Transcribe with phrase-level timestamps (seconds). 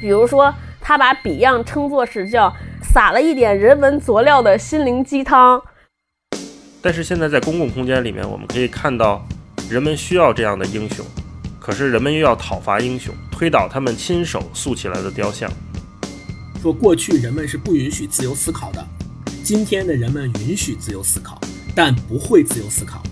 [0.00, 5.62] 比如说，他把 Beyond 称作是叫撒了一点人文佐料的心灵鸡汤。
[6.82, 9.26] 但是现在在公共空间里面，我们可以看到，
[9.70, 11.04] 人们需要这样的英雄，
[11.58, 15.50] 可是人们又要讨伐英雄，推倒他们亲手塑起来的雕像。
[16.60, 18.82] 说过去人们是不允许自由思考的，
[19.42, 21.38] 今天的人们允许自由思考，
[21.74, 23.02] 但不会自由思考。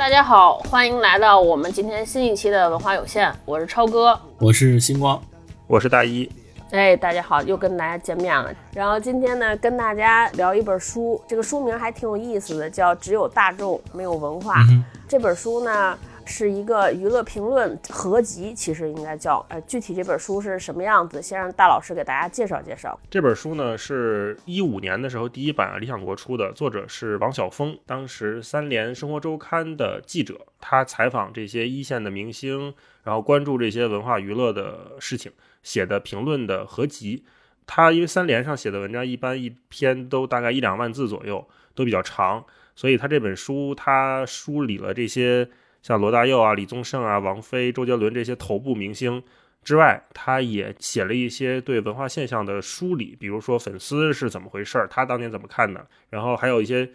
[0.00, 5.22] 大家好，欢迎来到我们今天新一期的文化有限，我是超哥，我是星光，
[5.66, 6.26] 我是大一。
[6.70, 8.50] 哎，大家好，又跟大家见面了。
[8.72, 14.62] 然后今天呢，跟大家聊一本书，这个书名还挺有意思的，叫《只有大众没有文化》。
[15.06, 15.98] 这本书呢。
[16.30, 21.20] 是一个娱乐评论合集，其实应该叫，呃，具体这本书是什么样子？
[21.20, 22.96] 先让大老师给大家介绍介绍。
[23.10, 35.32] 这本书呢，是一五年的时候第一版理想国出的，作者是王晓峰，当时三联生活周刊的记者，他采访这些一线的明星，然后关注这些文化娱乐的事情，
[35.64, 37.24] 写的评论的合集。
[37.66, 41.44] 他因为三联上写的文章一般一篇都大概一两万字左右，
[41.74, 42.44] 都比较长，
[42.76, 45.48] 所以他这本书他梳理了这些。
[45.82, 49.22] 像罗大佑啊、李宗盛啊、王菲、周杰伦这些头部明星
[49.62, 55.86] 之外，他也写了一些对文化现象的梳理，比如说粉丝是怎么回事儿，他当年怎么看的。
[56.08, 56.88] 然后还有一些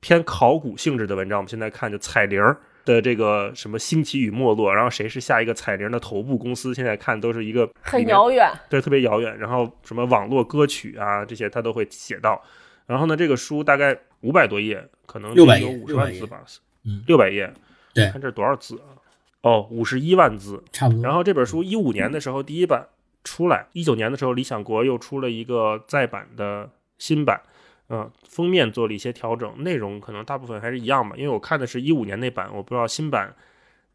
[0.00, 2.40] 偏考古性质的文章，我们现在看就彩铃
[2.84, 9.38] 的这个什么兴起与没落，然后谁是下一个彩铃的头部公司，现在看都是一个很遥远，对，特别遥远。
[9.38, 12.42] 然后什么网络歌曲啊这些他都会写到。
[12.86, 16.42] 然后呢，这个书大概五百多页，可能六百有五十万字吧，
[16.84, 17.52] 嗯，六百页。
[17.94, 18.96] 对，看这多少字啊？
[19.42, 21.02] 哦，五十一万字，差不多。
[21.02, 22.86] 然后这本书一五年的时候第一版
[23.24, 27.42] 出来，一九年的时候理想国又出了一个再版的新版，
[27.88, 31.16] 嗯，封面做了一些调整，内容可能大部分还是一样吧。
[31.16, 33.34] 因为我看的是一五年那版，我不知道新版，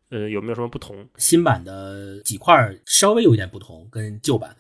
[0.10, 1.08] 呃，有没有什么不同？
[1.18, 4.54] 新版的几块稍微有一点不同，跟旧版。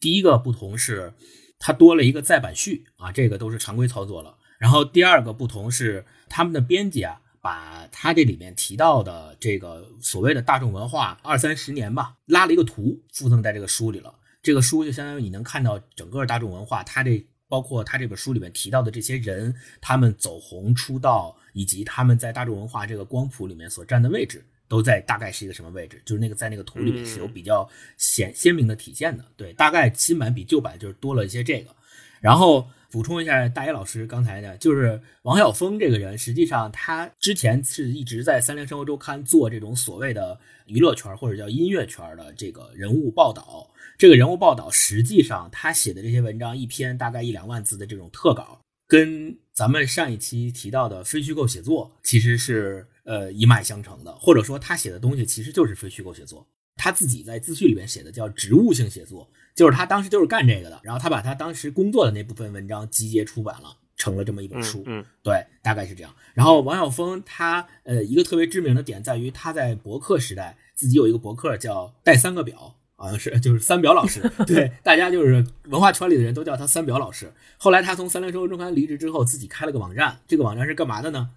[0.00, 1.14] 第一个不同是
[1.60, 4.36] 它多了一个再版序啊，这个都是常规操作了。
[4.58, 7.20] 然后第二个不同是他们的编辑啊。
[7.42, 14.14] 把他这里面提到的这个所谓的大众文化二三十年吧，拉了一个图附赠在这个书里了。
[14.40, 26.00] 这个书就相当于你能看到整个大众文化，他这包括他这本书里面提到的这些人，他们走红出道，以及他们在大众文化这个光谱里面所占的位置，都在大概是一个什么位置？
[26.06, 29.24] 就是那个在那个图里面是有比较显鲜明的体现的。
[29.36, 31.74] 对，大概新版比旧版就是多了一些这个，
[32.20, 32.68] 然后。
[32.92, 43.72] 补充一下，大野老师刚才呢，就是王晓峰这个人，实际上他之前是一直在《三联生活周刊》做这种所谓的娱乐圈或者叫音乐圈的这个人物报道。
[43.96, 56.46] 这个人物报道，实际上他写的这些文章，一篇大概一两万字的这种特稿，跟咱们上一期提到的非虚构写作其实是呃一脉相承的，或者说他写的东西其实就是非虚构写作。
[56.76, 59.30] 他自己在自序里面写的叫植物性写作。
[59.54, 64.82] 就是他当时就是干这个的，然后他把他当时工作的那部分文章集结出版了，成了这么一本书。
[64.86, 66.14] 嗯，对，大概是这样。
[66.32, 74.22] 然后王晓峰他呃一个特别知名的点在于他在博客时代自己有一个博客叫带三个表，好像是就是三表老师。
[74.46, 77.30] 对，大家就是文化圈里的人都叫他三表老师。
[77.58, 81.28] 后来他从三联生活周刊离职之后，自己开了个网站，这个网站是干嘛的呢？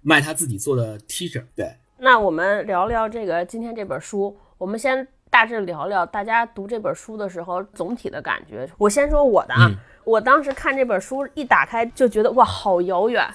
[0.00, 1.44] 卖他自己做的 T 恤。
[1.54, 5.06] 对，那我们聊聊这个今天这本书，我们先。
[5.30, 8.68] 大致聊聊大家读这本书的时候总体的感觉。
[8.78, 9.70] 我先说我的啊，
[10.04, 13.26] 我当时看这本书一打开就觉得哇，好遥远，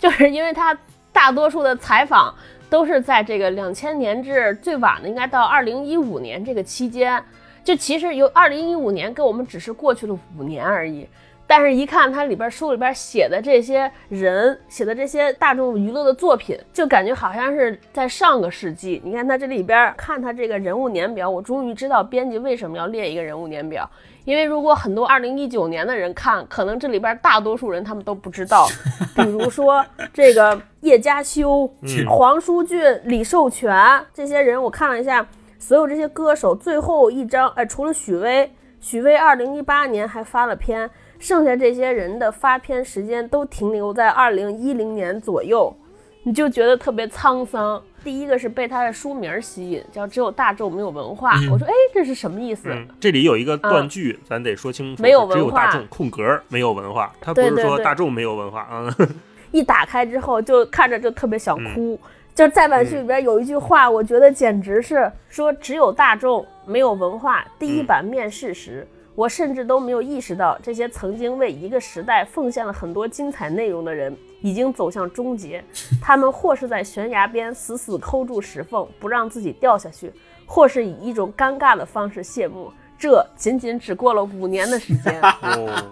[0.00, 0.76] 就是因为它
[1.12, 2.34] 大多数的采访
[2.70, 7.22] 都是在这个两千年至最晚的应该到二零一五年这个期间，
[7.62, 11.06] 就其实有二零一五年跟我们只是过去了五年而已。
[11.50, 19.00] 但是，一看它里边书里边写的这些人写的这些大众娱乐的作品，就感觉好像是在上个世纪。
[19.02, 23.88] 你看它这里边，看它这个人物年表，我终于知道编辑为什么要列一个人物年表。
[24.26, 28.68] 因为如果很多二零一九年的人看，可能这里边大多数人他们都不知道。
[29.16, 29.82] 比如说
[30.12, 31.66] 这个叶嘉修、
[32.06, 33.74] 黄舒骏、李寿全
[34.12, 35.26] 这些人，我看了一下，
[35.58, 40.90] 所有这些歌手最后一张，哎，除了许巍，许巍二零一八年还发了篇。
[41.18, 45.74] 剩下这些人的发片时间都停留在二零一零年左右，
[46.22, 47.82] 你就觉得特别沧桑。
[48.04, 51.32] 第一个是被他的书名吸引，叫“只有大众没有文化”。
[51.50, 52.70] 我说，哎，这是什么意思？
[53.00, 55.02] 这里有一个断句，咱得说清楚。
[55.02, 58.96] 没有文化，只有大众空格没有文化，他不是说大众没有文化啊。
[59.50, 61.98] 一打开之后，就看着就特别想哭。
[62.34, 67.44] 就再版序里边有一句话，我觉得简直是说“只有大众没有文化”。
[67.58, 68.86] 第一版面试时。
[69.18, 75.60] 我甚至都没有意识到，这些曾经为一个时代奉献了很多精彩内容的人，已经走向终结。
[76.00, 80.12] 他们或是在悬崖边死死抠住石缝，不让自己掉下去，
[80.46, 82.72] 或是以一种尴尬的方式谢幕。
[82.96, 85.20] 这仅仅只过了五年的时间。
[85.42, 85.84] 哦，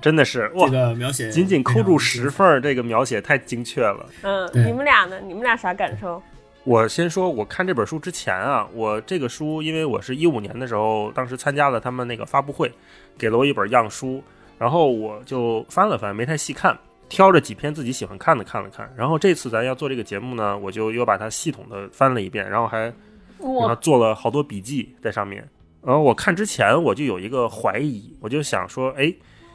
[0.00, 0.72] 真的是哇这！
[0.72, 4.06] 个描写仅仅抠住石非缝儿，这个描写太精确了。
[4.22, 5.20] 嗯，你们俩呢？
[5.20, 6.22] 你们俩啥感受？
[6.64, 12.70] 我先说，我看这本书之前啊，我这个书，因为我是一五年的时候，当时参加了他们那个发布会，
[13.16, 14.22] 给了我一本样书，
[14.58, 16.78] 然后我就翻了翻，没太细看，
[17.08, 18.92] 挑着几篇自己喜欢看的看了看。
[18.94, 22.92] 然后这次咱要做这个节目呢，我就又把它系统的翻了一遍，然后还
[23.38, 25.48] 然后，做了好多笔记在上面。
[25.80, 29.10] 然后我看之前我就有一个怀疑，我就想说，哎，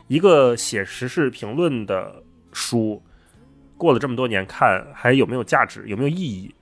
[0.08, 2.24] 一个写时事评论的
[2.54, 3.04] 书，
[3.78, 6.56] 过了这么多年看还有没有价值，有没有意义？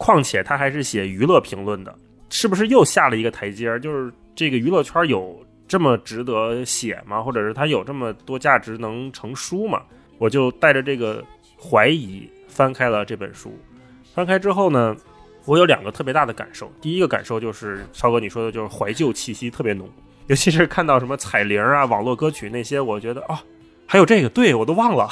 [0.00, 1.94] 况且他还是写娱乐评论的，
[2.30, 3.78] 是不是又下了一个台阶？
[3.80, 5.38] 就是这个娱乐圈有
[5.68, 7.20] 这么值得写吗？
[7.20, 9.82] 或者是它有这么多价值能成书吗？
[10.16, 11.22] 我就带着这个
[11.60, 13.52] 怀疑翻开了这本书。
[14.14, 14.96] 翻开之后呢，
[15.44, 16.72] 我有两个特别大的感受。
[16.80, 19.86] 第一个感受就是超哥你说的，就是怀旧气息特别浓，
[20.28, 23.42] 尤其是看到什么彩铃啊、网络歌曲那些，我觉得啊，
[23.90, 25.08] 还有这个，对我都忘了，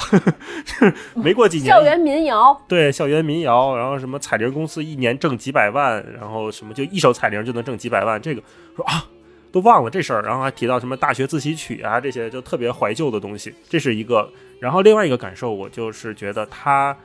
[1.13, 8.41] 没过几年，校园民谣，对校园民谣，然后什么彩铃公司一年挣几百万，然后什么就一首彩铃就能挣几百万，这个
[8.77, 9.05] 说啊
[9.51, 14.31] 都忘了这事儿，然后还提到什么大学自习曲啊这些就特别怀旧的东西，这是一个。
[14.61, 16.95] 然后另外一个感受，我就是觉得他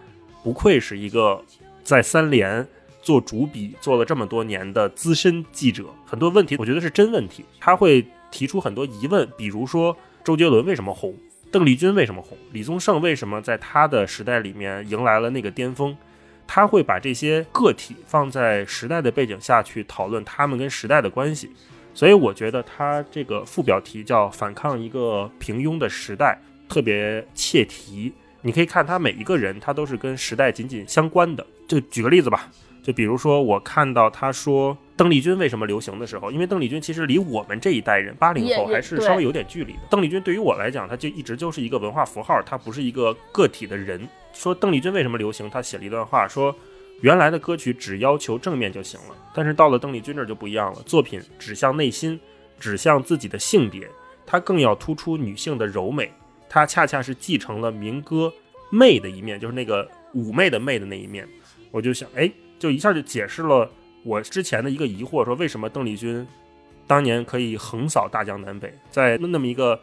[0.44, 1.42] 不愧是一个
[1.82, 2.64] 在三联
[3.02, 11.12] 做主笔做了这么多年的资深记者，很多问题我觉得是真问题，他会提出很多疑问，比如说周杰伦为什么红，
[11.54, 15.96] 邓丽君为什么红，李宗盛为什么在他的时代里面迎来了那个巅峰，
[16.48, 21.48] 他会把这些个体放在时代的背景下去讨论他们跟时代的关系，
[21.94, 26.36] 所以我觉得他这个副标题叫“反抗一个平庸的时代”，
[26.68, 28.12] 特别切题。
[28.42, 31.46] 你可以看他每一个人，他都是跟时代紧紧相关的。
[31.68, 32.50] 就举个例子吧，
[32.84, 39.80] 就比如说我看到他说邓丽君为什么流行的时候，因为邓丽君其实离我们这一代人八零后还是稍微有点距离的。
[39.90, 44.06] 邓丽君对于我来讲，她就一直就是一个文化符号，她不是一个个体的人。
[44.32, 46.54] 说邓丽君为什么流行，他写了一段话说。
[47.00, 52.18] 原来的歌曲只要求正面就行了，但是到了邓丽君这儿就不一样了，作品指向内心，
[52.58, 53.86] 指向自己的性别，
[54.24, 56.10] 它更要突出女性的柔美，
[56.48, 58.32] 它恰恰是继承了民歌
[58.70, 61.28] 媚的一面，就是那个妩媚的媚的那一面。
[61.72, 62.30] 我就想，哎，
[62.64, 63.70] 就一下就解释了
[64.04, 66.26] 我之前的一个疑惑，说为什么邓丽君
[66.86, 69.78] 当年可以横扫大江南北，在那么一个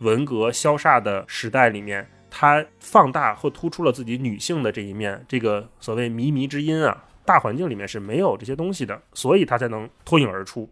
[0.00, 10.68] 文革消煞的时代里面，她放大或突出了自己女性的这一面，这个所谓靡靡之音啊，大环境里面是没有这些东西的，所以她才能脱颖而出。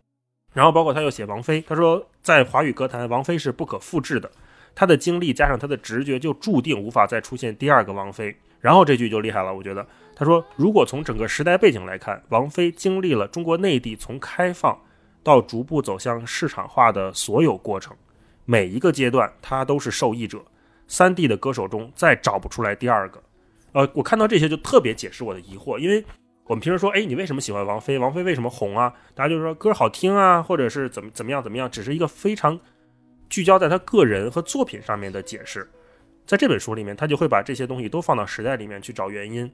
[0.52, 4.28] 然后包括他又写王菲，他说在华语歌坛，王菲是不可复制的，
[4.74, 8.36] 她的经历加上她的直觉，就注定无法再出现第二个王菲。
[8.60, 14.78] 然后这句就厉害了，我觉得他说，如果从整个时代背景来看，王菲经历了中国内地从开放
[15.22, 17.96] 到逐步走向市场化的所有过程，
[18.44, 20.42] 每一个阶段她都是受益者。
[20.88, 23.22] 三 D 的歌手中再找不出来第二个。
[23.72, 26.04] 呃，我看到这些就特别解释我的疑惑，因为
[26.44, 27.98] 我们平时说，哎，你为什么喜欢王菲？
[27.98, 28.92] 王菲为什么红啊？
[29.14, 32.60] 大家就说歌好听啊，或者是怎么怎么样怎么样，只是一个非常
[33.30, 35.66] 聚焦在他个人和作品上面的解释。
[36.26, 39.50] 在这本书里面，他就会把这些东西都放到时代里面去找原因。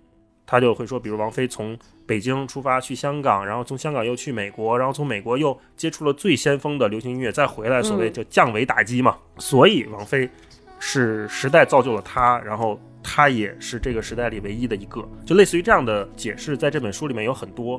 [0.50, 9.18] 他就会说，比如王菲从北京出发去香港，然后从香港又去美国，然后从美国又接触了最先锋的流行音乐，再回来，所谓就降维打击嘛。
[9.36, 10.26] 所以王菲
[10.78, 17.78] 是时代造就了她，然后她也是这个时代里唯一的一个，就类似于这样的解释，在这本书里面有很多。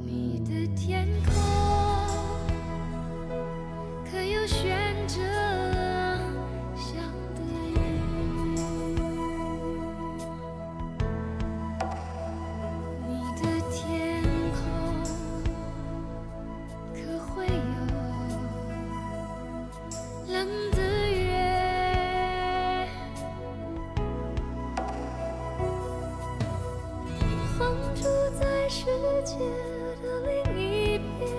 [0.00, 1.06] 你的天
[28.80, 28.86] 世
[29.26, 29.36] 界
[30.02, 31.30] 的另一边，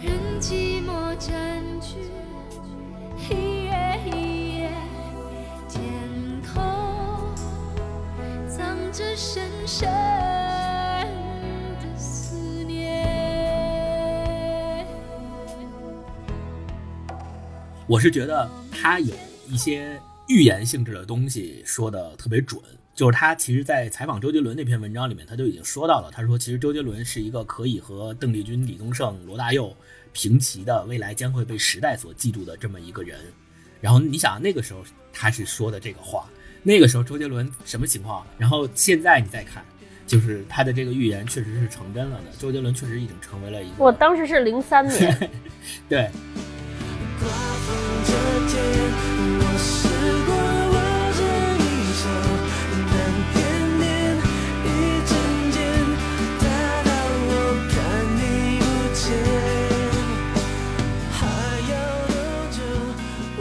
[0.00, 1.96] 任寂寞占据
[3.28, 3.72] 一夜
[4.06, 4.70] 一夜，
[5.68, 5.82] 天
[6.42, 6.62] 空
[8.48, 9.88] 藏着深深
[11.82, 13.04] 的思念。
[17.88, 19.16] 我是觉得他有
[19.48, 22.62] 一些预言性质的东西说的特别准。
[22.98, 26.10] 就是他其实，在采访周杰伦那篇文章里面，他就已经说到了。
[26.12, 29.72] 他说，其实周杰伦是一个可以和邓丽君、李宗盛、罗大佑
[30.12, 33.20] 平齐的，未来将会被时代所记住的这么一个人。
[33.80, 36.28] 然后你想，那个时候他是说的这个话，
[36.64, 38.26] 那个时候周杰伦什么情况？
[38.36, 39.64] 然后现在你再看，
[40.04, 42.36] 就是他的这个预言确实是成真了的。
[42.36, 45.30] 周杰伦确实已经成为了一个，我当时是零三年，
[45.88, 46.10] 对，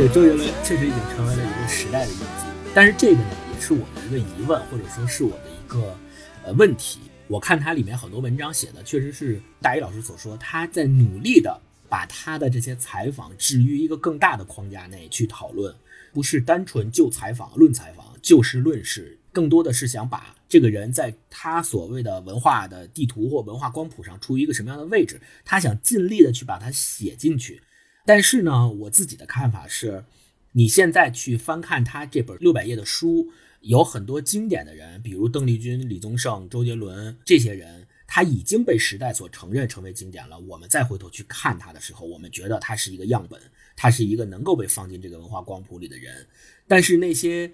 [0.08, 2.46] 对，周杰伦确实已经成为了一个时代的印记。
[2.74, 5.94] 但是这个呢，也是我的一个疑问，或者说是我的一个
[6.46, 7.00] 呃问题。
[7.28, 11.60] 我看他里面很多文章写的，确实是大一老师所说，他在努力的
[11.90, 15.76] 把他的这些采访置于一个更大的框架内去讨论，
[16.14, 27.62] 不是单纯就采访论采访，就事论事，更多的是想把这个人在他所谓的文化的地图或文化光谱上处于一个什么样的位置，他想尽力的去把它写进去。
[28.08, 30.06] 但是呢，我自己的看法是，
[30.54, 33.28] 你现在去翻看他这本六百页的书，
[33.60, 40.40] 有很多经典的人，比如邓丽君、李宗盛、周杰伦这些人，他已经被时代所承认成为经典了。
[40.40, 43.38] 我们再回头去看他的时候，我们觉得他是一个样本，
[43.76, 46.26] 他是一个能够被放进这个文化光谱里的人。
[46.66, 47.52] 但是那些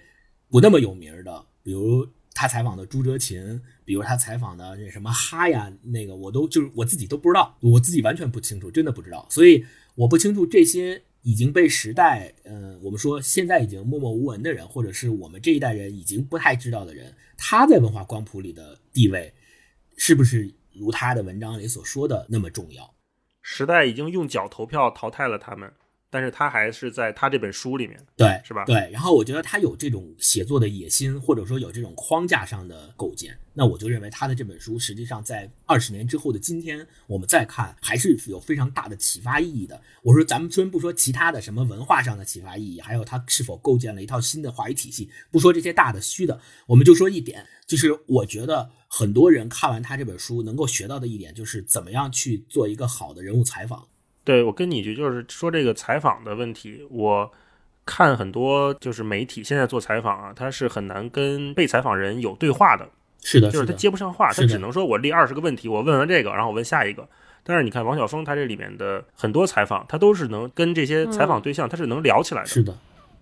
[0.52, 9.28] 不那么有名的，比如他采访的朱哲琴，比如他采访的那什么哈呀，那个我都就是我自己都不知道，我自己完全不清楚，真的不知道。
[9.32, 19.34] 所以我不清楚这些已经被时代，嗯、我们说现在已经默默无闻的人，或者是我们这一代人已经不太知道的人，他在文化光谱里的地位，
[19.98, 22.94] 是不是如他的文章里所说的那么重要？
[23.42, 25.72] 时代已经用脚投票淘汰了他们，
[26.14, 28.64] 但是他还是在他这本书里面，对，是吧？
[28.66, 39.82] 对，然后我觉得他有这种写作的野心，或者说有这种框架上的构建，那我就认为他的这本书实际上在二十年之后的今天，我们再看还是有非常大的启发意义的。
[40.04, 53.88] 我说咱们先不说其他的什么文化上的启发意义，还有他是否构建了一套新的话语体系，不说这些大的虚的，我们就说一点，就是我觉得很多人看完他这本书能够学到的一点，就是怎么样去做一个好的人物采访。
[54.24, 57.32] 对我跟你一句，就是说这个采访的问题，我
[57.86, 62.88] 看很多就是媒体现在做采访啊，他是很难跟被采访人有对话的，
[63.22, 67.08] 是的，就是他接不上话，他只能说我列二十个问题，我问完这个，然后我问下一个。
[67.44, 72.78] 但是你看王晓峰他这里面的很多采访，他都是能跟这些采访对象，他是能聊起来的，是的，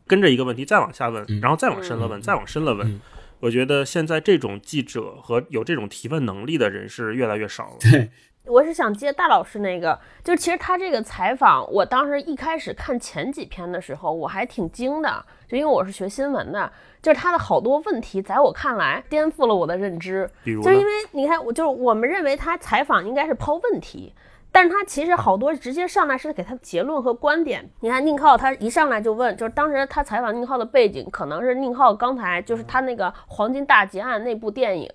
[0.06, 2.88] 跟着一个问题再往下问，嗯然后再往深了问，嗯再往深了问。
[2.88, 3.02] 嗯
[3.42, 7.78] 我觉得现在这种记者和有这种提问能力的人是越来越少了。
[7.80, 8.12] 对，
[8.52, 16.70] 我是想接大老师那个，就是其实他这个采访，我当时一开始看前几篇的时候，我还挺惊的，就因为我是学新闻的，
[17.02, 20.30] 就是他的好多问题，在我看来颠覆了我的认知。
[20.44, 24.14] 比如就是因为你看，我就是我们认为他采访应该是抛问题，
[24.54, 27.70] 但是他其实好多直接上来是给他结论和观点。
[27.80, 34.92] 你看宁浩他一上来就问，就是当时他采访宁浩的背景，可能是宁浩刚才就是他那个《黄金大劫案》那部电影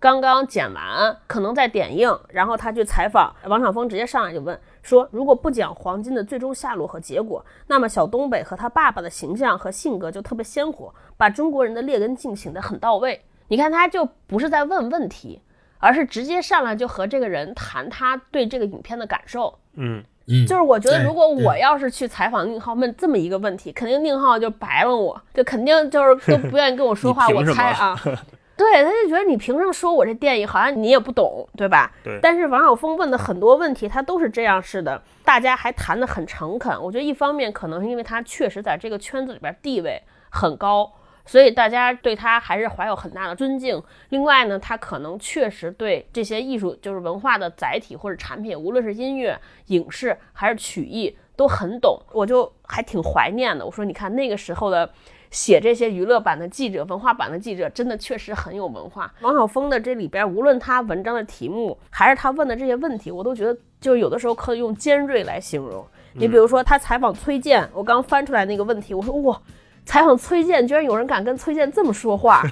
[0.00, 13.24] 刚刚剪完，可能在点映，然后他去采访王晓峰，直接上来就问说，如果不讲黄金的最终下落和结果，那么小东北和他爸爸的形象和性格就特别鲜活，把中国人的劣根性显得很到位。
[13.48, 15.40] 你看他就不是在问问题，
[15.78, 19.58] 而是直接上来就和这个人谈他对这个影片的感受。
[19.74, 27.28] 嗯，嗯，就是我觉得，如果我要是去采访宁浩问这么一个问题，肯定宁浩就白了我，就肯定就是都不愿意跟我说话。
[27.34, 27.94] 我猜啊，
[28.56, 31.92] 对，他就觉得你凭什么说我这电影好像你也不懂，对吧？
[32.02, 36.74] 对但是王晓峰问的很多问题，他都是这样式的，大家还谈得很诚恳。
[36.82, 40.90] 我觉得一方面可能是因为他确实在这个圈子里边地位很高，
[41.26, 43.82] 所以大家对他还是怀有很大的尊敬。
[44.10, 52.00] 另外呢，他可能确实对这些艺术就是文化的载体或者产品，无论是音乐、影视还是曲艺，都很懂。
[52.12, 53.66] 我就还挺怀念的。
[53.66, 54.88] 我说，你看那个时候的。
[55.28, 59.12] 写这些娱乐版的记者、文化版的记者，真的确实很有文化。
[59.22, 65.84] 王晓峰的这里边，无论他文章的题目，还是他问的这些问题，我都觉得就有的时候可以用尖锐来形容。
[66.14, 69.38] 你比如说他采访崔健，我刚翻出来那个问题，我说哇，
[69.86, 72.42] 采访崔健，居然有人敢跟崔健这么说话。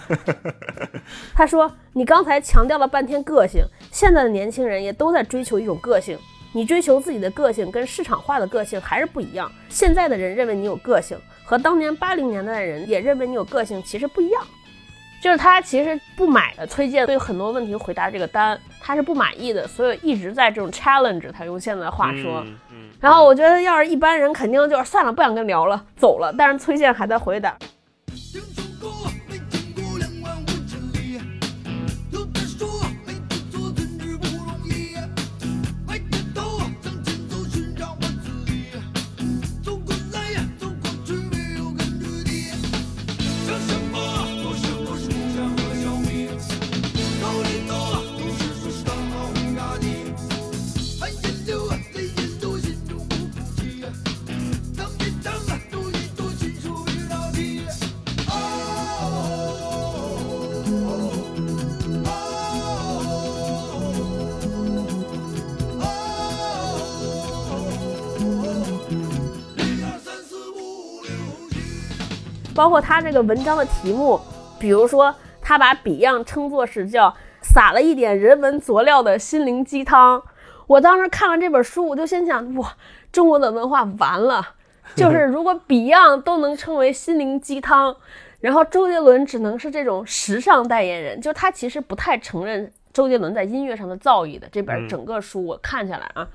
[1.34, 6.16] 他说：“你刚才强调了半天个性，现在的年轻人也都在追求一种个性。
[6.52, 9.50] 你追求自己的个性，跟市场化的个性还是不一样。
[9.68, 14.42] 现在的人认为你有个性，和当年八零年代的人也认为你有个性，其实不一样。
[15.24, 22.42] 就是他其实不买的崔健对很多问题回答这个单，他是不满意的，所以一直在这种 challenge 他用现在的话说。
[22.44, 26.30] 嗯嗯，然后我觉得要是一般人肯定就是算了，不想跟聊了，走了。
[26.36, 27.56] 但是崔健还在回答。
[72.64, 74.18] 包括他这个文章的题目，
[74.58, 80.22] 比如说他把 Beyond 称作是叫撒了一点人文佐料的心灵鸡汤。
[80.66, 82.72] 我当时看完这本书，我就心想，哇，
[83.12, 84.54] 中国的文化完了。
[84.96, 87.94] 就是如果 Beyond 都能称为心灵鸡汤，
[88.40, 94.48] 然后周杰伦只能是这种时尚代言人，就他其实不太承认周杰伦在音乐上的造诣的。
[94.50, 96.26] 这本嗯整个书我看下来啊，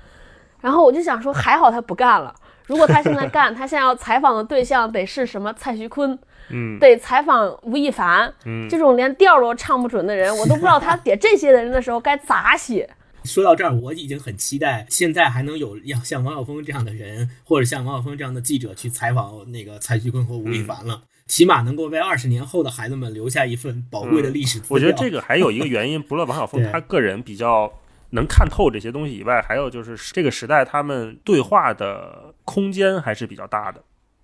[0.60, 2.32] 然后我就想说，还好他不干了。
[2.66, 6.18] 如果他现在干，他现在要采访的对象得是什么蔡徐坤，
[6.50, 6.78] 嗯。
[6.78, 8.68] 得采访吴亦凡，嗯。
[8.68, 12.88] 这种连调儿都唱不准的人，我都不知道他写这些人的时候该咋写。
[13.24, 24.74] 说到这儿，我已经很期待现在还能有像像王晓峰这样的人，或者像王晓峰这样的记者去采访那个蔡徐坤和吴亦凡了，起码能够为二十年后的孩子们留下一份宝贵的历史资料。
[24.74, 27.70] 我觉得这个还有一个原因，除了王晓峰他个人比较
[28.12, 33.80] 能看透这些东西以外，还有就是这个时代他们对话的空间还是比较大的。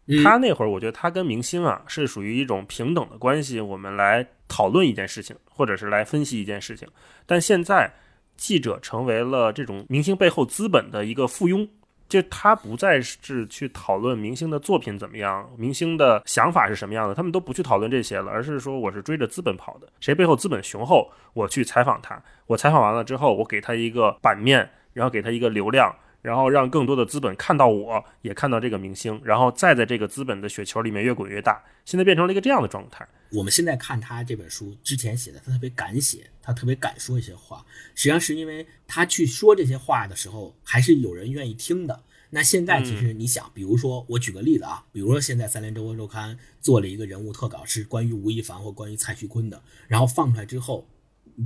[0.09, 6.87] 嗯他那会儿，我觉得他跟明星啊是属于一种平等的关系，我们来讨论一件事情，或者是来分析一件事情。
[7.27, 7.93] 但现在
[8.37, 11.69] 记者成为了这种明星背后资本的一个附庸，
[12.09, 25.93] 就他不再是去讨论明星的作品怎么样，明星的想法是什么样的，他们都不去讨论这些了，而是说我是追着资本跑的，谁背后资本雄厚，我去采访他，我采访完了之后，我给他一个版面，然后给他一个流量。
[26.27, 31.63] 然后让更多的资本看到我，也看到这个明星，然后再在这个资本的雪球里面越滚越大。
[31.85, 33.07] 现在变成了一个这样的状态。
[33.31, 37.65] 我们现在看他这本书之前写的，他特别敢写，他特别敢说一些话，
[37.95, 42.03] 实际上是因为他去说这些话的时候，还是有人愿意听的。
[42.31, 50.89] 那现在其实你想，比如说我举个例子啊，比如说现在三联周刊周刊做了一个人物特稿，是关于吴亦凡或关于蔡徐坤的，然后放出来之后，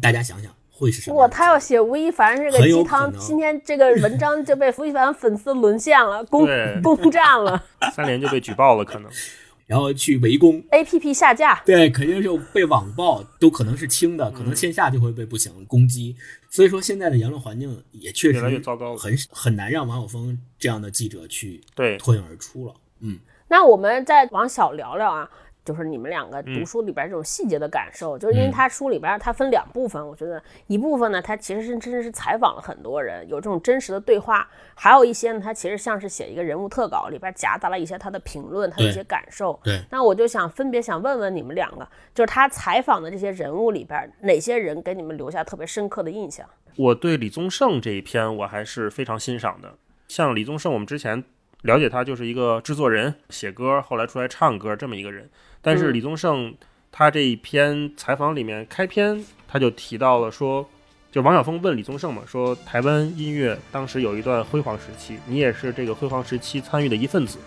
[0.00, 6.46] 大家想想会是什么哇，他要写吴亦凡这个鸡汤今天这个文章就被吴亦凡粉丝沦陷了，攻
[6.82, 7.62] 攻占了
[7.94, 9.10] 三连就被举报了，可能。
[9.66, 11.62] 然后去围攻，，APP 下架。
[11.64, 16.16] 对，肯定就被网暴，都可能是轻的，可能线下就会被不行攻击。
[16.48, 22.74] 所以说，现在的言论环境也确实越来越糟糕了很很难让王晓峰这样的记者去对脱颖而出了。
[22.98, 25.30] 嗯，那我们再往小聊聊啊，
[25.70, 39.58] 就是你们两个嗯读书里边这种细节的感受，就是因为他书里边它分两部分，我觉得一部分呢，它其实是真的是采访了很多人，有这种真实的对话；还有一些呢，它其实像是写一个人物特稿，里边夹杂了一些他的评论，他的一些感受。
[39.62, 46.44] 对，那我就想分别想问问你们两个，就是他采访的这些人物里边，哪些人给你们留下特别深刻的印象？
[46.76, 49.74] 我对李宗盛这一篇我还是非常欣赏的。
[50.08, 51.22] 像李宗盛，我们之前
[51.62, 55.28] 了解他就是一个制作人，写歌，后来出来唱歌这么一个人。
[55.62, 56.54] 但是嗯李宗盛
[56.90, 60.68] 他这一篇采访里面开篇他就提到了说，
[61.12, 67.38] 就王晓峰问李宗盛嘛，说台湾音乐当时有一段辉煌时期，你也是这个辉煌时期参与的一份子。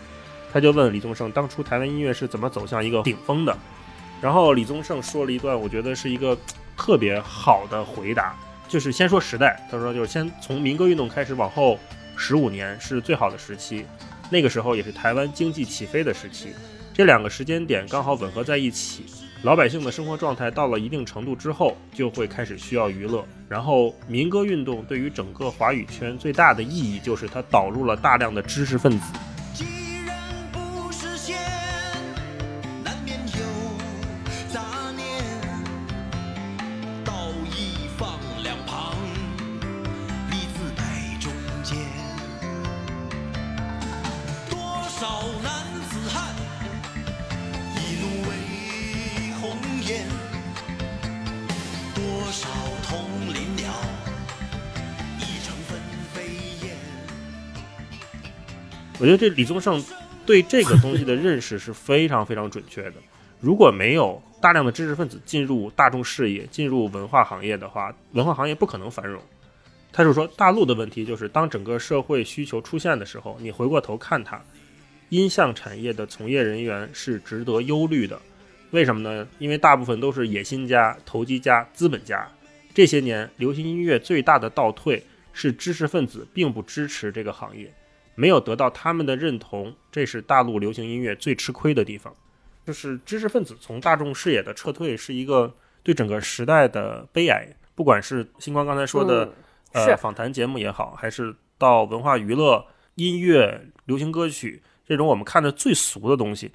[0.51, 3.57] 他就问李宗盛，当初台湾音乐是怎么走向一个顶峰的？
[4.21, 6.37] 然后李宗盛说了一段，我觉得是一个
[6.77, 8.35] 特别好的回答，
[8.67, 11.79] 就是先说时代，他说就是先从民歌运动开始往后
[12.15, 13.83] 十五年是最好的时期，
[14.29, 16.49] 那个时候也是台湾经济起飞的时期，
[16.93, 19.03] 这两个时间点刚好吻合在一起。
[19.41, 23.25] 老百姓的生活状态到了一定程度之后，就会开始需要娱乐。
[23.49, 29.11] 然后，民歌运动对于整个华语圈最大的意义，就是它导入了大量的知识分子。
[59.03, 59.83] 我觉得这李宗盛
[60.25, 62.93] 对这个东西的认识是非常非常准确的。
[63.41, 69.21] 如果没有大量的知识分子进入大众视野、进入文化行业的话，文化行业不可能繁荣。
[69.91, 74.41] 他就说，大陆的问题就是，当整个社会需求出现的时候，你回过头看它，
[75.09, 78.17] 音像产业的从业人员是值得忧虑的。
[78.71, 79.27] 为什么呢？
[79.37, 82.25] 因为大部分都是野心家、投机家、资本家。
[82.73, 87.69] 这些年，流行音乐最大的倒退是知识分子并不支持这个行业。
[88.15, 92.13] 没有得到他们的认同，这是大陆流行音乐最吃亏的地方。
[92.65, 97.47] 就是知识分子从大众视野的撤退，是一个对整个时代的悲哀。
[97.75, 99.33] 不管是星光刚才说的、嗯
[99.87, 102.63] 呃访谈节目也好，还是到文化娱乐、
[102.95, 106.51] 音乐、流行歌曲这种我们看的最俗的东西，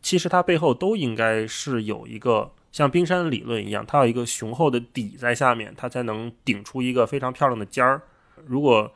[0.00, 8.00] 其实它背后都应该是有一个像冰山理论一样，它有一个雄厚的底在下面，它才能顶出一个非常漂亮的尖儿。
[8.46, 8.90] 如果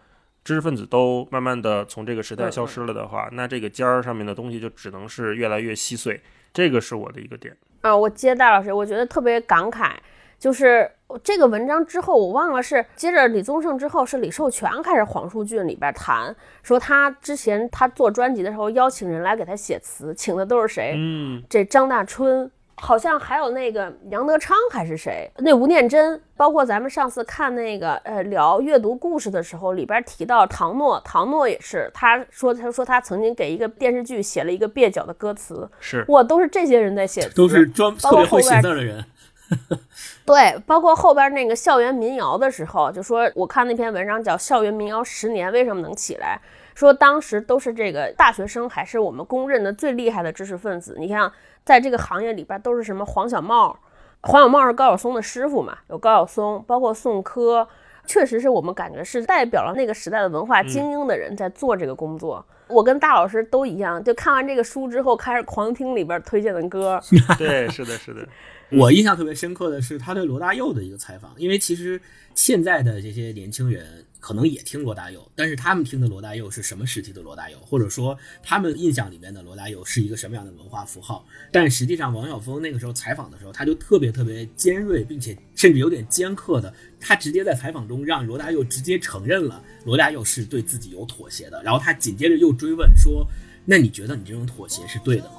[0.47, 6.23] 知识分子都慢慢的从这个时代消失了的话，那这个尖儿上面的东西就只能是越来越稀碎。
[6.55, 7.53] 这个是我的一个点。
[7.81, 9.91] 啊，我接戴老师，我觉得特别感慨，
[10.39, 10.89] 就是
[11.25, 20.95] 这个文章之后，我忘了是接着李宗盛之后是李寿全开始黄舒骏里边谈说他之前他做专辑的时候邀请人来给他写词，请的都是谁？
[20.97, 25.31] 嗯，这张大春，好像还有那个杨德昌还是谁？
[25.39, 39.05] 那吴念真，包括咱们上次看那个呃聊阅读故事的时候，里边提到唐诺，唐诺也是，他说他说他曾经给一个电视剧写了一个蹩脚的歌词，是哇，都是这些人在写词，都是专包特别会写字儿的人。
[40.27, 46.39] 对，包括后边那个校园民谣的时候，就说我看那篇文章叫《校园民谣十年为什么能起来》，
[46.79, 50.97] 说当时都是这个大学生，还是我们公认的最厉害的知识分子。
[50.99, 51.31] 你看，
[51.67, 53.77] 在这个行业里边，都是什么黄小茂，
[54.23, 57.69] 黄小茂是高晓松的师傅嘛，有高晓松，包括宋柯，
[58.07, 62.47] 确实是我们感觉是代表了那个时代的文化精英的人在做这个工作。
[62.69, 67.01] 我跟大老师都一样，就看完这个书之后，开始狂听里边推荐的歌。
[67.37, 68.27] 对，是的，是的，
[68.71, 72.01] 我印象特别深刻的是他对罗大佑的一个采访，因为其实
[72.33, 81.25] 现在的这些年轻人可能也听罗大佑，但是他们听的罗大佑是什么时期的罗大佑，或者说他们印象里面的罗大佑是一个什么样的文化符号？
[81.53, 93.25] 但实际上，王晓峰那个时候采访的时候，他就特别特别尖锐，并且甚至有点尖刻的，他直接在采访中让罗大佑直接承认了罗大佑是对自己有妥协的，然后他紧接着又追问说
[93.65, 95.35] ：“那你觉得你这种妥协是对的吗？”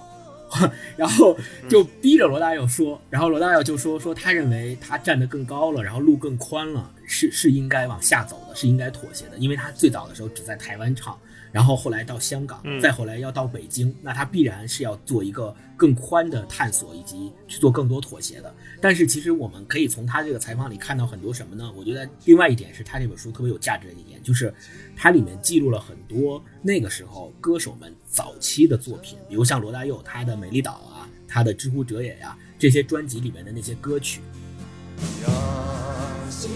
[0.95, 11.17] 然后就逼着罗大佑说，然后罗大佑就说说他认为他站得更高了，然后路更宽了，是是应该往下走的，是应该妥协的，因为他最早的时候只在台湾唱，
[11.51, 18.53] 然后后来到香港，嗯再后来要到北京，那他必然是要做一个更宽的探索，以及去做更多妥协的。
[18.81, 21.71] 但是其实我们可以从他这个采访里看到很多什么呢？
[21.75, 24.53] 我觉得另外一点是他这本书特别有价值的一点，就是
[24.95, 34.19] 它里面记录了很多那个时候歌手们早期的作品，比如像罗大佑他的《美丽岛》啊，他的《知乎者也》呀，这些专辑里面的那些歌曲。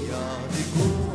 [0.10, 1.11] 亚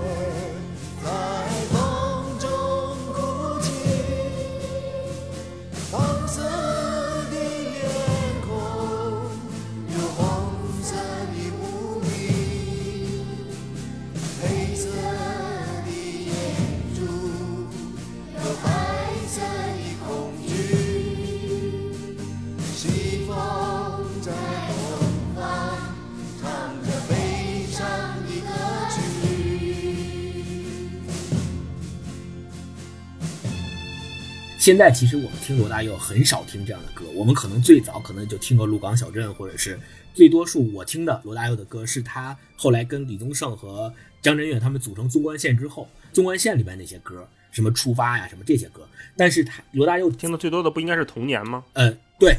[34.66, 39.78] 现在其实我们听罗大佑很少听这样的歌，我们可能最早可能就听过《鹿港小镇》，或者是
[40.12, 51.62] 最多数我听的罗大佑的歌是他后来跟李宗盛和张震岳他们组成纵贯线之后，纵贯线里边那些歌，什么出发呀，什么这些歌，但是他罗大佑听的最多的不应该是童年吗？
[51.74, 52.34] 嗯，对，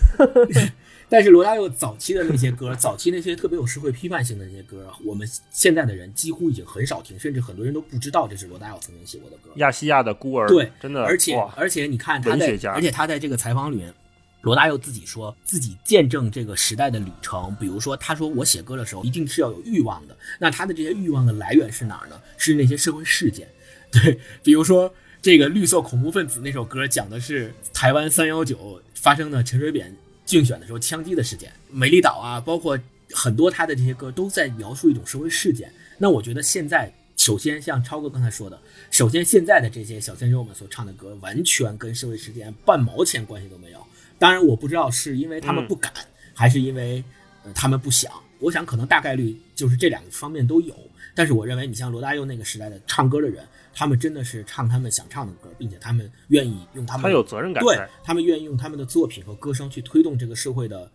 [1.09, 9.49] 但是罗大佑早期的那些歌，早期那些特别有社会批判性的那些歌，我们现在的人几乎已经很少听，甚至很多人都不知道这是罗大佑曾经写过的歌。
[9.55, 13.93] 亚细亚的孤儿，对，真的，而且，而且你看他在而且他在这个采访里面，
[14.41, 17.55] 罗大佑自己说自己见证这个时代的旅程。
[17.59, 20.17] 比如说，他说我写歌的时候一定是要有欲望的。
[20.39, 22.21] 那他的这些欲望的来源是哪儿呢？
[22.37, 23.47] 是那些社会事件。
[23.91, 29.95] 对，比如说这个绿色恐怖分子那首歌讲的是台湾三幺九发生的陈水扁
[30.27, 32.77] 竞选的时候枪击的事件，美丽岛啊，包括
[33.11, 35.71] 很多他的这些歌都在描述一种社会事件。
[35.97, 38.59] 那我觉得现在，首先像超哥刚才说的，
[38.91, 43.79] 首先现在的这些小鲜肉们所唱的歌，完全跟社会事件半毛钱关系都没有。
[44.19, 45.91] 当然，我不知道是因为他们不敢，
[46.33, 47.03] 还是因为
[47.43, 48.11] 呃他们不想。
[48.39, 50.75] 我想可能大概率就是这两个方面都有。
[51.15, 57.75] 但是我认为，你像罗大佑那个时代的唱歌的人，他们真的是唱他们想唱的歌，并且他们愿意用他们他有责任感对。
[58.03, 60.91] 他们愿意用他们的作品和歌声去推动这个社会的，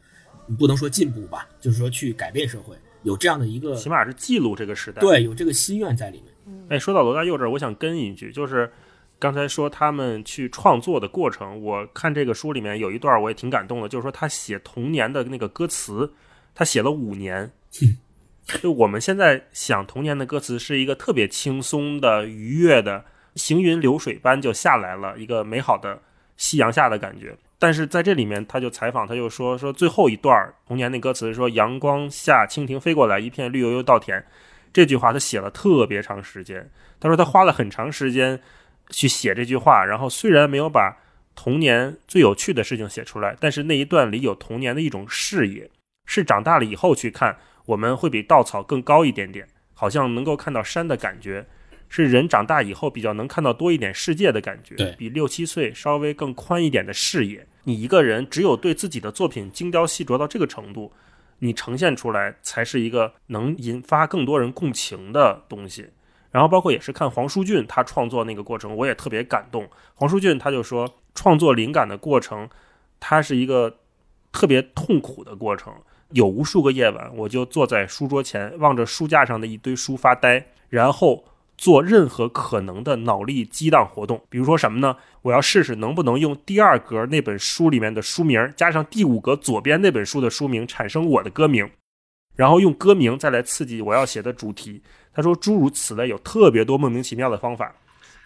[0.48, 6.66] 嗯不能说进步吧，就是说去改变社会，有这样的一个起码是记录这个时代。，对有这个心愿在里面。
[6.68, 8.70] 哎，说到罗大佑这儿，我想跟一句，就是
[9.18, 16.12] 刚才说他们去创作的过程，我看这个书里面有一段我也挺感动的，就是说他写童年的那个歌词，
[16.54, 17.50] 他写了五年。
[18.60, 23.04] 就我们现在想童年的歌词是一个特别轻松的、愉悦的，
[23.36, 26.02] 行云流水般就下来了，一个美好的
[26.36, 27.36] 夕阳下的感觉。
[27.58, 34.22] 但是在这里面，他就采访，他就说说最后一段童年那歌词说阳光下蜻蜓飞过来，一片绿油油稻田。
[34.72, 38.40] 这句话他写了特别长时间，他说他花了很长时间
[38.90, 40.96] 去写这句话，然后虽然没有把
[41.36, 45.70] 童年最有趣的事情写出来，但是那一段里有童年的一种视野，
[46.14, 51.46] 是长大了以后去看，我们会比稻草更高一点点，好像能够看到山的感觉，
[51.88, 57.46] 是人长大以后比较能看到多一点世界的感觉，比六七岁稍微更宽一点的视野。
[57.64, 60.92] 你一个人只有对自己的作品精雕细琢到这个程度，
[61.38, 65.88] 你呈现出来才是一个能引发更多人共情的东西。
[66.30, 69.66] 然后包括也是看黄舒骏他创作那个过程，我也特别感动。
[69.94, 72.50] 黄舒骏他就说，创作灵感的过程，
[73.00, 73.78] 它是一个
[74.30, 75.72] 特别痛苦的过程。
[76.12, 81.24] 有无数个夜晚，我就坐在书桌前，望着书架上的一堆书发呆，然后
[81.56, 84.20] 做任何可能的脑力激荡活动。
[84.28, 84.96] 比如说什么呢？
[85.22, 91.70] 我要试试能不能用第二格那本书里面的书名，加上第五格左边那本书的书名，产生我的歌名，
[92.34, 94.82] 然后用歌名再来刺激我要写的主题。
[95.14, 97.74] 他说，诸如此类有特别多莫名其妙的方法。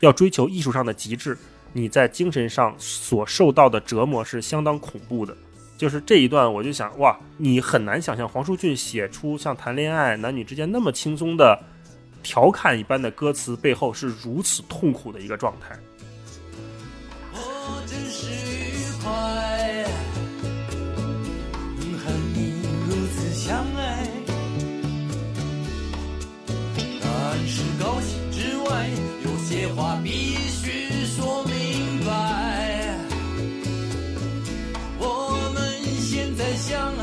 [0.00, 1.36] 要追求艺术上的极致，
[1.72, 5.34] 你在精神上所受到的折磨是相当恐怖的。
[5.76, 11.58] 就是这一段，我就想，哇，你很难想象黄舒骏写出像谈恋爱、男女之间那么轻松的
[12.22, 15.78] 调侃一般的歌词背后是如此痛苦的一个状态。
[17.32, 19.84] 我真是愉快，
[21.78, 24.08] 能和你如此相爱。
[27.02, 28.88] 但是高兴之外，
[29.24, 30.10] 有些话必
[30.48, 31.44] 须说
[36.68, 36.95] 相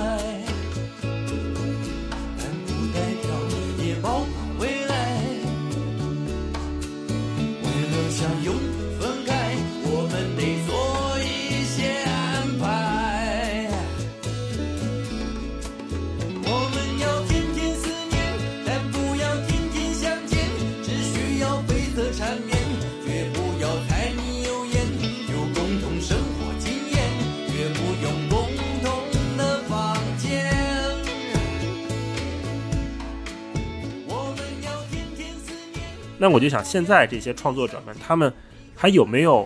[36.24, 38.34] 那我就想，现在这些创作者们，他们
[38.74, 39.46] 还有没有？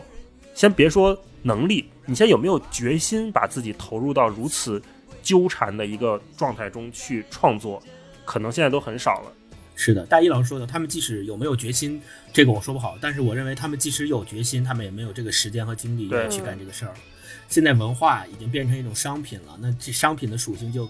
[0.54, 4.80] 先别说能力，你先有没有决心把自己投入到如此
[5.24, 7.82] 纠缠的一个状态中去创作？
[8.26, 9.32] 可能现在都很少了。
[9.76, 12.00] 是的，大一老师说的，他们即使有没有决心，
[12.32, 16.94] 这个我说不好，但是我认为他们即使有决心，他们也没有这个时间和精力去干这个事儿。
[17.50, 20.88] 现在文化已经变成一种商品了，那这商品的属性就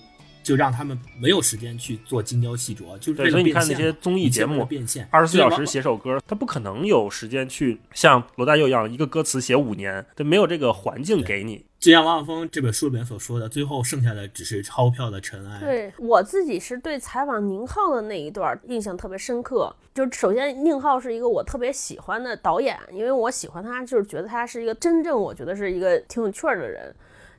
[0.47, 11.65] 就让他们没有时间去做精雕细琢，就是对，为了所以你看那些综艺节目，变现，二十四小时写首歌，他不可能有时间去像罗大佑一样一个歌词写五年，对，没有这个环境给你。
[11.79, 15.59] 就像王晓峰这本书里面所说的，最后剩下的只是钞票的尘埃。
[15.59, 19.75] 对我自己是对采访宁浩的那一段印象特别深刻。
[19.93, 26.95] 就是首先，宁浩是一个我特别喜欢的导演，因为我喜欢他，就是觉得他是一个真正我觉得是一个挺有趣儿的人。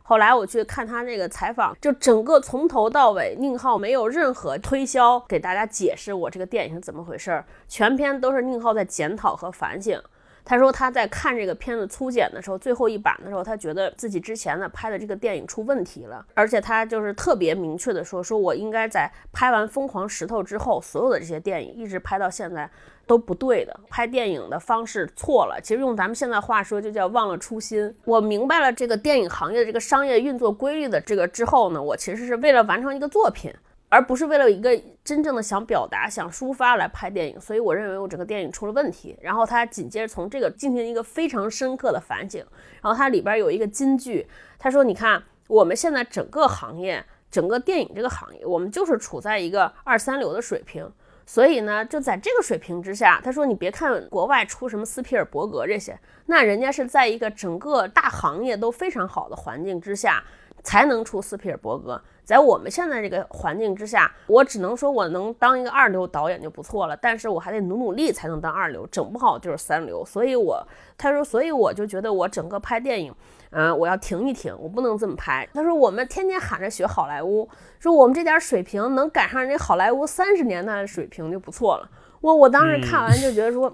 [0.09, 10.01] 后来我去看他那个采访，就整个从头到尾，宁浩没有任何推销，给大家解释我这个电影是怎么回事儿，全篇都是宁浩在检讨和反省。
[10.47, 22.71] 他说他在看这个片子粗剪的时候，最后一版的时候，他觉得自己之前呢拍的这个电影出问题了，而且他就是特别明确的说，说我应该在拍完《疯狂石头》之后，所有的这些电影一直拍到现在
[23.09, 25.59] 都不对的，拍电影的方式错了。
[25.61, 27.92] 其实用咱们现在话说，就叫忘了初心。
[28.05, 33.53] 我明白了这个电影行业的这个商业运作规律的这个之后呢，我其实是为了完成一个作品。
[33.90, 39.16] 而不是为了一个真正的想表达、想抒发来拍电影，所以我认为我整个电影出了问题。
[39.18, 42.44] 然后他紧接着从这个进行一个非常深刻的反省。
[42.83, 44.27] 然后他里边有一个金句，
[44.59, 50.87] 他说：“你看，我们现在整个行业，整个电影这个行业，我们就是处在一个二三流的水平。
[51.31, 60.25] 所以呢，就在这个水平之下，他说你别看国外出什么斯皮尔伯格这些，那人家是在一个整个大行业都非常好的环境之下，
[60.69, 70.05] 才能出斯皮尔伯格。”在我们现在这个环境之下，我只能说我能当一个二流导演就不错了，但是我还得努努力才能当二流，整不好就是三流。
[70.05, 70.63] 所以我
[70.99, 73.15] 他说，所以我就觉得我整个拍电影，
[73.49, 75.49] 嗯、我要停一停，我不能这么拍。
[75.55, 81.89] 他说我们天天喊着学好莱坞，说我们这点水平能赶上人家好莱坞三十年代的水平就不错了。
[82.21, 83.73] 我我当时看完就觉得说，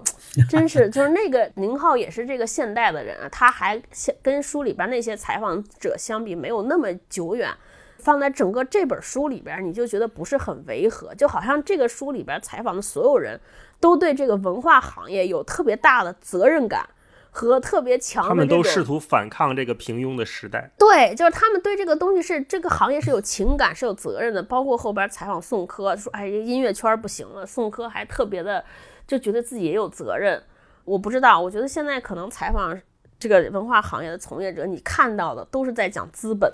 [0.49, 7.49] 真是就是那个宁浩也是这个现代的人啊，他还相跟书里边那些采访者相比没有那么久远。
[7.97, 13.39] 放在整个这本书里边，你就觉得不是很违和，就好像这个书里边采访的所有人
[13.79, 16.87] 都对这个文化行业有特别大的责任感
[17.35, 20.71] 和特别强的他们都试图反抗这个平庸的时代。
[20.77, 24.41] 对，就是他们对这个东西是这个行业是有情感、是有责任的。
[24.41, 28.63] 包括后边采访宋柯，说哎，音乐圈不行了，宋柯还特别的
[29.05, 30.41] 就觉得自己也有责任。
[30.85, 32.79] 我不知道，我觉得现在可能采访
[33.19, 36.49] 这个文化行业的从业者，你看到的都是在讲资本，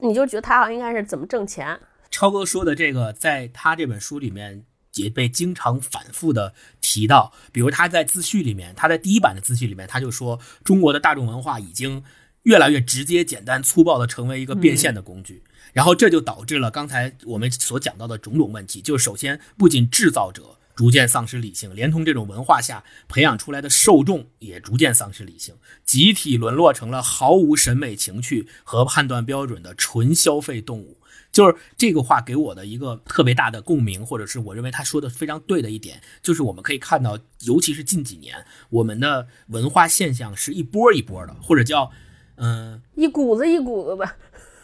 [0.00, 1.80] 你就觉得他好像应该是怎么挣钱。
[2.10, 7.32] 超哥说的这个，在他这本书里面也被经常反复的提到。
[7.52, 12.02] 比如他在自序里面，他在第一版的自序里面，他就说中国的大众文化已经
[12.42, 15.42] 越来越直接、简单、粗暴的成为一个变现的工具。
[15.72, 30.98] 然后这就导致了刚才我们所讲到的种种问题，就是首先不仅制造者逐渐丧失理性，连同这种文化下培养出来的受众也逐渐丧失理性，集体沦落成了毫无审美情趣和判断标准的纯消费动物。
[31.32, 41.90] 就是这个话给我的一个特别大的共鸣，或者是我认为他说的非常对的一点，就是我们可以看到，尤其是近几年，我们的文化现象是一波一波的，或者叫
[42.36, 42.82] 嗯。
[42.94, 44.10] 一股子一股子的。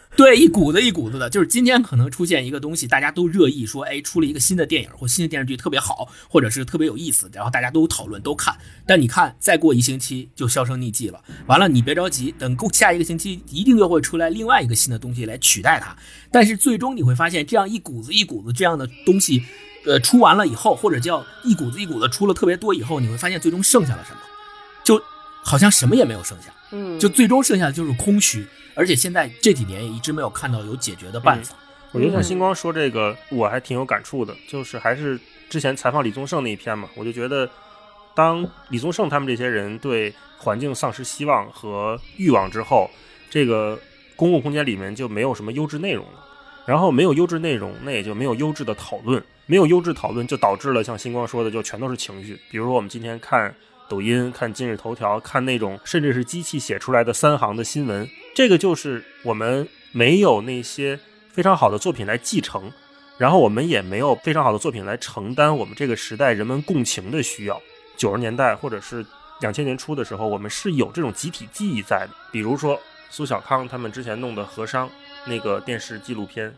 [0.15, 8.57] 对，一股子一股子的，就是今天可能出现一个东西，大家都热议说，哎，出了一个新的电影或新的电视剧特别好，或者是特别有意思，然后大家都讨论都看。
[8.87, 11.21] 但你看，再过一星期就销声匿迹了。
[11.45, 15.95] 完了，你别着急，等过下一个星期，一定又会出来另外一个新的东西来取代它。
[16.31, 19.43] 但是最终你会发现，这样一股子一股子这样的东西，
[19.85, 24.19] 呃，出完了以后，或者叫一股子一股子出了特别多以后，你会发现最终剩下了什么？
[25.47, 28.45] 就好像什么也没有剩下，嗯，就最终剩下的就是空虚。
[28.75, 31.55] 而且现在这几年也一直没有看到有解决的办法。
[31.93, 34.35] 我觉得像星光说这个，我还挺有感触的。
[34.45, 35.17] 就是还是
[35.49, 37.49] 之前采访李宗盛那一篇嘛，我就觉得，
[38.13, 42.89] 当李宗盛他们这些人对环境丧失希望和欲望之后，
[43.29, 43.79] 这个
[44.17, 46.25] 公共空间里面就没有什么优质内容了。
[46.65, 49.23] 然后没有优质内容，那也就没有优质的讨论。
[49.45, 52.37] 没有优质讨论，就导致了像星光说的，就全都是情绪。
[52.51, 53.55] 比如说我们今天看。
[53.89, 60.99] 抖音看今日头条，看那种甚至是机器写出来的三行的新闻，这个就是我们没有那些
[61.31, 62.71] 非常好的作品来继承，
[63.17, 67.61] 然后我们也没有非常好的作品来承担我们这个时代人们共情的需要。
[67.95, 69.05] 九十年代或者是
[69.39, 74.87] 两千年初的时候，我们是有这种集体记忆在的，比如说苏小康他们之前弄的《和商》
[75.25, 76.53] 那个电视纪录片。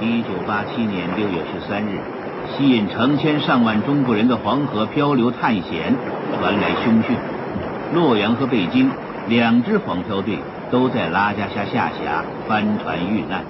[0.00, 2.19] 一九八七年六月十三日。
[2.56, 5.94] 吸引成千上万中国人的黄河漂流探险
[6.38, 7.16] 传来凶讯，
[7.94, 8.90] 洛阳和北京
[9.28, 10.38] 两支黄漂队
[10.70, 13.44] 都在拉加夏下峡翻船遇难。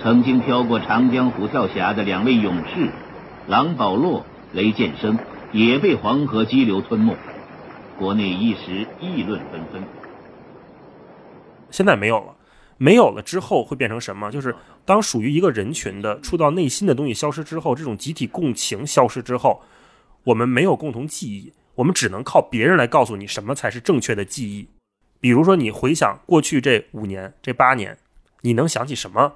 [0.00, 2.88] 曾经漂过长江虎跳峡的两位勇士
[3.46, 5.18] 郎保洛、雷建生
[5.52, 7.14] 也被黄河激流吞没，
[7.98, 9.82] 国内一时议论纷纷。
[11.70, 12.37] 现在没有了。
[12.78, 14.30] 没有了之后会变成什么？
[14.30, 19.60] 就是当属于一个人群的触到内心的东西消失之后，这种集体共情消失之后，
[20.22, 24.68] 我们没有共同记忆，我们只能靠别人来告诉你什么才是正确的记忆。
[25.18, 27.98] 比如说，你回想过去这五年、这八年，
[28.42, 29.32] 你能想起什么？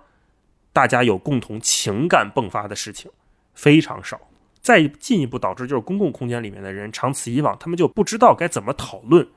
[0.72, 3.10] 大家有共同情感迸发的事情
[3.54, 4.20] 非常少。
[4.60, 9.28] 再进一步导致，就是公共空间里面的人长此以往，他们就不知道该怎么讨论。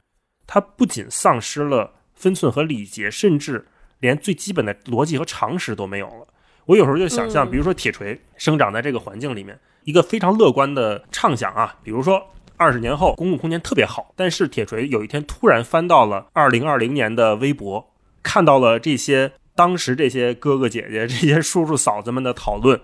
[0.46, 3.65] 他不仅丧失了分寸和礼节，甚至。
[4.06, 6.28] 连最基本的逻辑和常识都没有了。
[6.65, 12.20] 我有时候就想象，比如说铁锤生长在这个环境里面，一个非常乐观的畅想啊，比如说
[12.58, 22.82] 二十年后公共空间特别好，但是铁锤有一天突然翻到了二零二零年的微博，看到了这些当时这些哥哥姐姐、 这些叔叔嫂子们的讨论，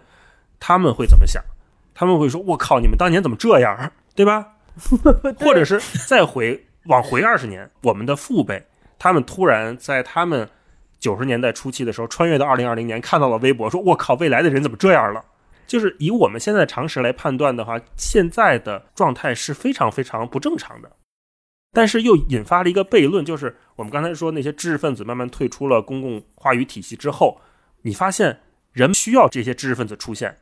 [0.60, 1.44] 他们会怎么想？
[1.96, 3.92] 他们会说：“我靠，你们当年怎么这样？
[4.14, 4.58] 对吧？
[5.42, 8.64] ”或者是再回往回二十年，我们的父辈，
[9.00, 10.48] 他们突然在他们。
[11.02, 15.26] 九十年代初期的时候，穿越到二零二零年，看到了微博，说：“我靠，未来的人怎么这样了？”
[15.68, 20.92] 就是以我们现在常识来判断的话，现在的状态是非常非常不正常的。
[21.74, 27.42] 但是又引发了一个悖论，就是我们刚才说那些知识分子慢慢退出了公共话语体系之后，
[27.82, 28.42] 你发现
[28.74, 30.38] 人需要这些知识分子出现，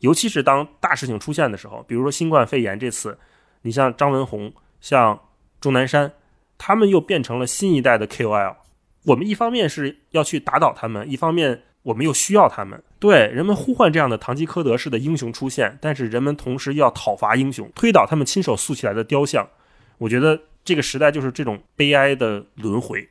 [0.00, 3.16] 尤其是当大事情出现的时候，比如说新冠肺炎这次，
[3.62, 5.20] 你像张文宏、像
[5.60, 6.10] 钟南山，
[6.56, 8.56] 他们又变成了新一代的 KOL。
[9.04, 12.82] 我们一方面是要去打倒他们，一方面我们又需要他们。
[12.98, 19.48] 对人们呼唤这样的堂吉诃德式的英雄出现，但是人们同时要讨伐英雄，推倒他们亲手塑起来的雕像。
[19.98, 23.08] 我觉得这个时代就是这种悲哀的轮回。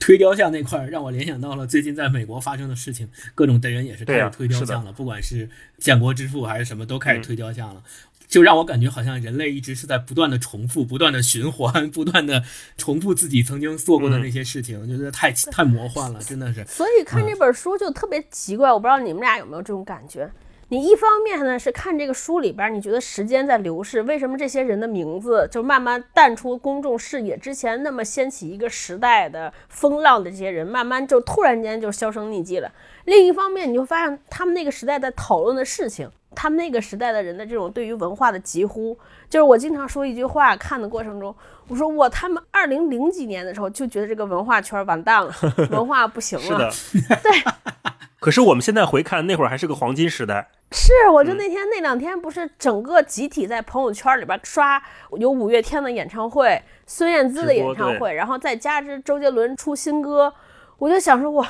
[0.00, 5.48] 推雕像那块儿让我联想到了最近在美国发生的事情，各种的人也是开始推雕像了，不管是
[5.78, 7.82] 建国之父还是什么，都开始推雕像了。
[8.28, 12.42] 就让我感觉好像人类一直是在不断的重复、不断的循环、 不断的
[12.76, 16.64] 重复自己曾经做过的那些事情，我觉得太太魔幻了，真的是。
[16.66, 20.30] 所以看这本书就特别奇怪，我不知道你们俩有没有这种感觉。
[20.68, 27.38] 你一方面呢是看这个书里边，你觉得时间在流逝，为什么这些人的名字就慢慢淡出公众视野？
[27.38, 32.72] 之前那么掀起一个时代的风浪的这些人，慢慢就突然间就销声匿迹了。
[33.04, 36.10] 另一方面，你就发现他们那个时代在讨论的事情。
[36.34, 38.98] 他们那个时代的人的这种对于文化的疾呼，
[39.30, 41.34] 就是我经常说一句话，看的过程中，
[41.68, 45.32] 我说我他们二零零几年的时候就觉得这个文化圈完蛋了，
[45.70, 46.70] 文化不行了。
[46.70, 47.32] 是的， 对。
[48.18, 50.48] 可是我们现在回看，那会儿还是个黄金时代。
[50.72, 60.32] 是，我就嗯那天那两天不是整个集体在朋友圈里边刷有五月天的演唱会、孙燕姿的演唱会，然后再加之周杰伦出新歌，
[60.78, 61.46] 我就想说我，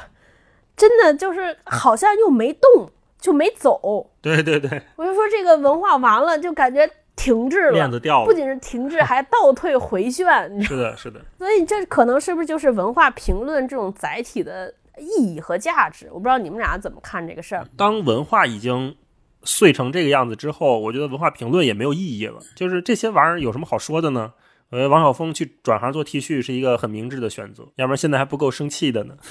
[0.76, 2.90] 真的就是好像又没动
[3.20, 8.26] 就没走，对对对，我就说这个文化完了就感觉停滞了，链子掉了。
[8.26, 10.26] 不仅是停滞， 还倒退回旋，
[10.62, 16.08] 是的，是的，所以这可能是不是就是文化评论这种载体的意义和价值？
[16.12, 17.66] 我不知道你们俩怎么看这个事儿。
[17.76, 18.94] 当文化已经
[19.42, 22.40] 碎成这个样子之后，我觉得文化评论也没有意义了。
[22.54, 24.32] 就是这些玩意儿有什么好说的呢？
[24.70, 29.14] 我觉得王晓峰去转行做 T 恤是一个很明智的选择，要不然现在还不够生气的呢。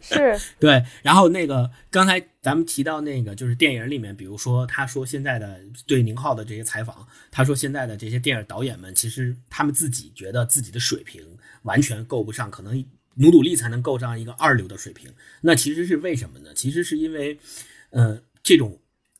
[0.00, 11.22] 是， 对，然后那个刚才咱们提到那个就是电影里面，比如说他说现在的对宁浩的这些采访，他说现在的这些电影导演们，其实他们自己觉得自己的水平
[11.62, 12.84] 完全够不上，可能
[13.14, 15.10] 努努力才能够上一个二流的水平。
[15.40, 16.52] 那其实是为什么呢？
[16.54, 17.38] 其实是因为，
[17.90, 18.78] 嗯，这种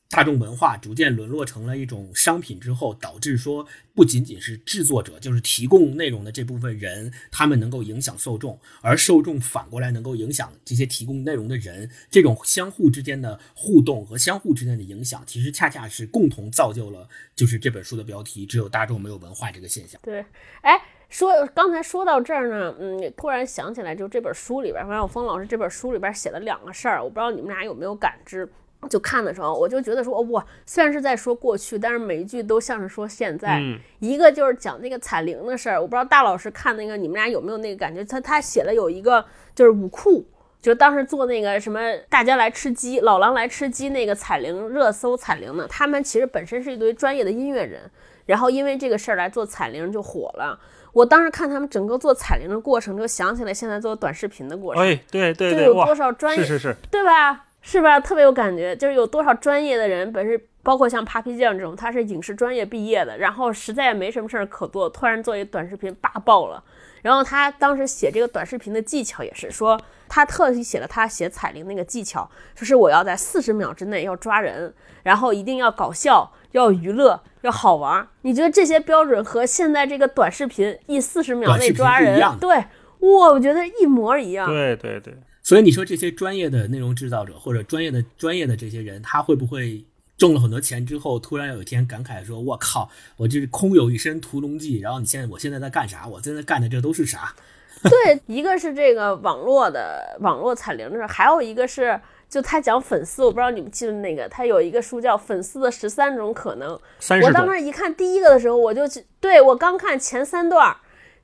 [0.09, 19.99] 大众文化逐渐沦落成了一种商品之后，导致说不仅仅是制作者，就是提供内容的这部分人，他们能够影响受众，而受众反过来能够影响这些提供内容的人，这种相互之间的互动和相互之间的影响，其实恰恰是共同造就了就是这本书的标题“只有大众没有文化”这个现象。
[20.03, 20.25] 对，
[20.61, 28.49] 哎，说刚才说到这儿呢，嗯，突然想起来，就这本书里边，王晓峰老师这本书里边写了两个事儿，我不知道你们俩有没有感知。
[28.89, 33.59] 就看的时候，我就觉得说，哇，虽然是在说过去，但是每一句都像是说现在。
[33.59, 38.03] 嗯一个就是讲那个彩铃的事儿，我不知道大老师看那个，你们俩有没有那个感觉？
[38.05, 39.25] 他他写了有一个
[39.55, 40.23] 就是武库，
[40.61, 47.89] 就当时做那个什么大家来吃鸡，老狼来吃鸡那个彩铃热搜彩铃呢，他们其实本身是一堆专业的音乐人，
[48.27, 50.59] 然后因为这个事儿来做彩铃就火了。
[50.93, 57.46] 我当时看他们整个做彩铃的过程，就想起来现在做短视频的过程，哎，对对对，就有多哇，少专业是是是，对吧？
[57.67, 57.99] 是吧？
[57.99, 66.63] 特别有感觉，就是有多少专业的人，本身包括像 Papi 酱这种，他是影视专业毕业的，然后实在没什么事儿可做，突然做一短视频叭爆了。
[67.01, 78.07] 然后他当时写这个短视频的技巧也是说，他特意写了他写彩铃那个技巧，就是我要在四十秒之内要抓人，然后一定要搞笑，要娱乐，要好玩。
[78.21, 84.47] 你觉得这些标准和现在这个短视频一四十秒内抓人对，哇，我觉得一模一样。
[84.47, 85.13] 对对对，
[85.47, 89.81] 所以你说这些专业的内容制造者或者专业的专业的这些人，他会不会
[90.17, 96.05] 挣了很多钱之后，突然有一天感慨说：“我靠，我这是空有一身屠龙记，然后你现在我现在在干啥？
[96.05, 97.33] 我现在干的这都是啥
[97.81, 106.77] 对，一个是这个网络的网络彩铃的事儿，还有一个是就他讲粉丝，我不知道你们记得那个，他有一个书叫《粉丝的十三种可能》。
[107.25, 110.75] 我当时一看第一个的时候，我就去对我刚看前三段儿，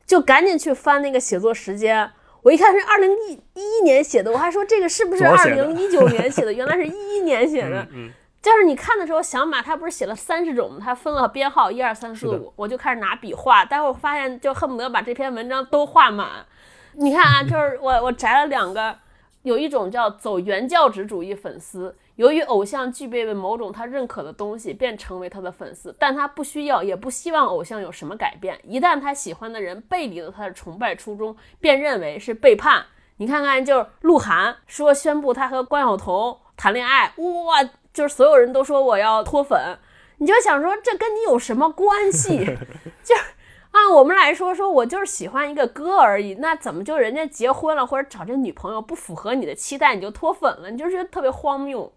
[0.05, 2.09] 就赶紧去翻那个写作时间。
[2.43, 6.51] 我一看是二零一一一年写的，我还说这个是不是二零一九年写的？
[6.53, 7.87] 原来是一一年写的。
[7.93, 10.79] 嗯，就是你看的时候想码，他不是写了三十种吗？
[10.83, 13.63] 他分了编号一二三四五，我就开始拿笔画。
[13.63, 16.45] 待会儿发现就恨不得把这篇文章都画满。
[16.93, 18.95] 你看啊，就是我我摘了两个，
[19.43, 28.59] 有一种叫走原教旨主义粉丝，由于偶像具备了某种他认可的东西，便成为他的粉丝，但他不需要也不希望偶像有什么改变。
[28.63, 32.85] 一旦他喜欢的人背离了他的崇拜初衷，便认为是背叛。
[33.17, 39.79] 你看看，就是鹿晗说宣布他和关晓彤谈恋爱，哇，就是所有人都说我要脱粉，
[40.17, 42.45] 你就想说这跟你有什么关系？
[43.03, 43.15] 就
[43.71, 50.69] 按我们来说，说我就是喜欢一个歌而已，那怎么就人家结婚了或者找这女朋友不符合你的期待，你就脱粉了？
[50.69, 51.91] 你就觉得特别荒谬。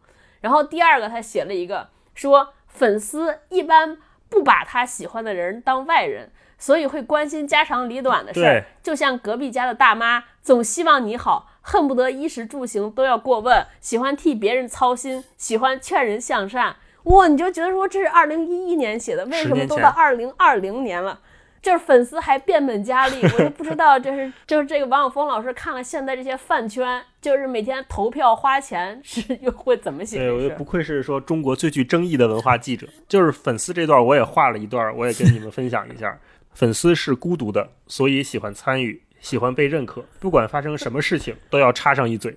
[0.47, 16.77] 然后第二个，他写了一个说，粉丝一般不把他喜欢的人当外人，所以会关心家长里短的事儿对，就像隔壁家的大妈，总希望你好，恨不得衣食住行都要过问，喜欢替别人操心，喜欢劝人向善。
[17.03, 21.19] 哇，你就觉得说这是二零一一年写的，为什么都到二零二零年了？
[21.63, 30.65] 就是粉丝还变本加厉，我就不知 道这是就是这个王晓峰老师看了现在这些饭圈，就是每天投票花钱是又会怎么写对，我觉得不？
[30.65, 32.87] 愧是说中国最具争议的文化记者。
[33.09, 36.19] 就是粉丝这段我也画了一段，我也跟你们分享一下。
[36.53, 42.37] 粉丝是孤独的，所以喜欢参与，喜欢被认可，不管发生什么事情都要插上一嘴。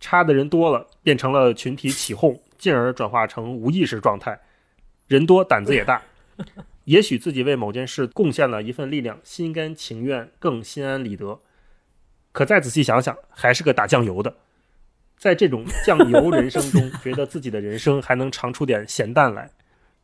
[0.00, 4.38] 插的人多了，变成了群体起哄，进而转化成无意识状态。
[5.08, 6.00] 人多胆子也大，
[6.88, 11.38] 也许自己为某件事贡献了一份力量，心甘情愿，更心安理得。
[12.32, 14.34] 可再仔细想想，还是个打酱油的。
[15.18, 19.50] 在这种酱油人生中，觉得自己的人生还能尝出点咸淡来，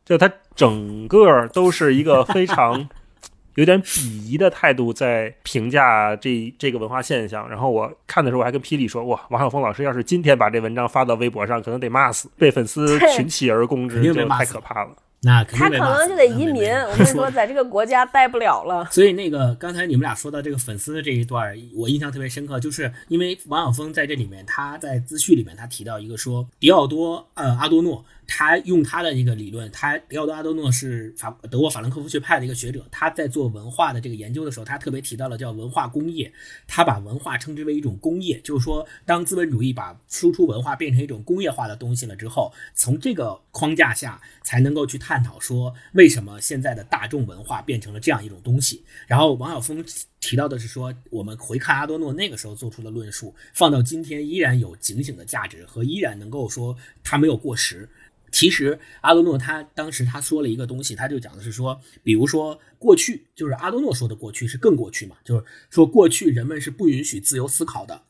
[0.05, 2.87] 就他整个都是一个非常
[3.57, 7.49] 有点鄙夷的态度在评价这这个文化现象。
[7.49, 14.95] 然后我看的时候，我还跟霹雳说：“哇，王晓峰老师要是今天把这文章发到微博上，可能得骂死，被粉丝群起而攻之，肯定被就太可怕了。
[15.25, 16.71] 那肯他可能就得移民。
[16.87, 18.85] 我跟你说，在这个国家待不了了。
[18.91, 36.33] 所以那个刚才你们俩说到这个粉丝的这一段，我印象特别深刻，就是因为王晓峰在这里面，他在自序里面他提到一个说，迪奥多呃阿多诺，他用他的一个理论，他迪奥多阿多诺是法德国法兰克福学派的一个学者，他在做文化的这个研究的时候，他特别提到了叫文化工业，
[36.67, 48.85] 他把文化称之为一种工业，就是说当资本主义把输出文化变成一种工业化的东西了之后，从这个框架下才能够去探讨说为什么现在的大众文化变成了这样一种东西。
[49.07, 49.85] 然后王晓峰
[50.27, 57.87] 提到的是说，我们回看阿多诺那个时候做出的论述，放到今天依然有警醒的价值和依然能够说他没有过时。
[58.33, 68.05] 其实阿多诺他当时他说了一个东西，他就讲的是说，比如说过去，就是阿多诺说的过去是更过去嘛，就是说过去人们是不允许自由思考的，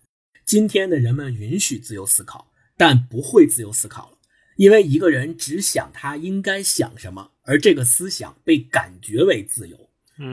[0.44, 4.18] 今天的人们允许自由思考，但不会自由思考了，
[4.54, 9.83] 因为一个人只想他应该想什么，而这个思想被感觉为自由。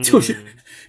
[0.04, 0.36] 就是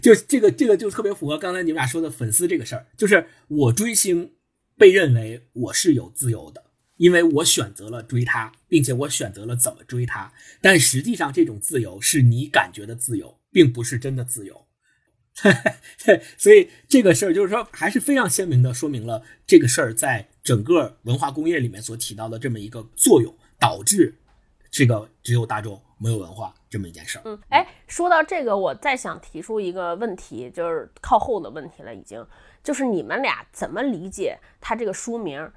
[0.00, 4.32] 就这个这个就特别符合刚才你们俩说的粉丝这个事儿，就是我追星
[4.76, 6.62] 被认为我是有自由的，
[6.96, 14.66] 因为我选择了追他，并且我选择了怎么追他，但实际上这种自由是你感觉的自由，并不是真的自由。
[16.36, 24.14] 所以这个事儿就是说，还是非常鲜明的说明了这个事儿在整个文化工业里面所起到的这么一个作用，导致
[24.70, 27.22] 这个只有大众没有文化这么一件事儿。
[27.24, 32.26] 嗯，哎，说到这个，我再想提出一个问题，就是靠后的问题了，已经，
[32.62, 35.48] 就是你们俩怎么理解他这个书名？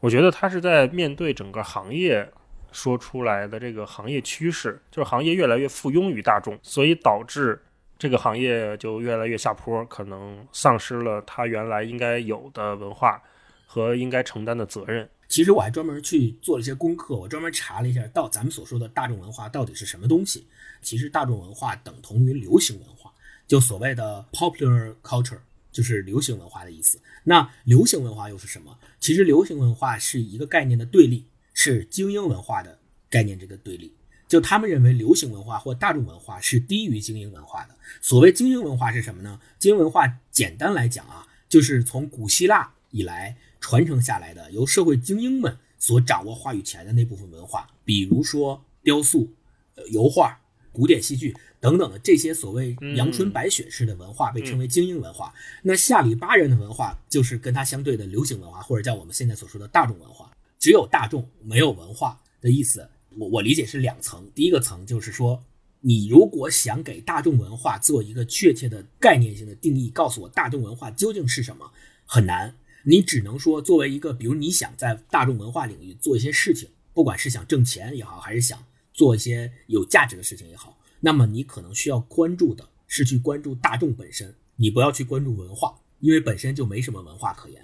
[0.00, 2.30] 我觉得他是在面对整个行业
[2.70, 7.62] 说出来的这个行业趋势，就是行业越来越附庸于大众，所以导致
[7.96, 13.22] 这个行业就越来越下坡，可能丧失了他原来应该有的文化
[13.64, 15.08] 和应该承担的责任。
[15.32, 20.46] 其实我还专门去做了一些功课，我专门查了一下，到咱们所说的大众文化到底是什么东西。
[20.82, 23.10] 其实大众文化等同于流行文化，
[23.48, 25.38] 就所谓的 popular culture，
[25.72, 27.00] 就是流行文化的意思。
[27.24, 28.78] 那流行文化又是什么？
[29.00, 31.24] 其实流行文化是一个概念的对立，
[31.54, 32.78] 是精英文化的
[33.08, 33.94] 概念这个对立。
[34.28, 37.74] 就他们认为流行文化或大众文化是低于精英文化的。
[38.02, 39.40] 所谓精英文化是什么呢？
[39.58, 49.32] 精英文化简单来讲啊，就是从古希腊以来传承下来的，由社会精英们所掌握话语权的那部分文化，比如说雕塑、
[49.76, 50.38] 呃油画、
[50.72, 55.32] 古典戏剧等等的这些所谓阳春白雪式的文化，被称为精英文化。
[55.62, 60.30] 那下里巴人的文化就是跟它相对的流行文化，或者叫我们现在所说的大众文化。
[60.58, 64.28] 只有大众没有文化的意思，我我理解是两层。
[64.34, 65.42] 第一个层就是说，
[65.80, 71.70] 你如果想给大众文化做一个确切的概念性的定义，告诉我大众文化究竟是什么，
[72.06, 72.54] 很难。
[72.84, 87.62] 你只能说，作为一个，比如你想在大众文化领域做一些事情，不管是想挣钱也好，还是想做一些有价值的事情也好，那么你可能需要关注的是去关注大众本身，你不要去关注文化，因为本身就没什么文化可言。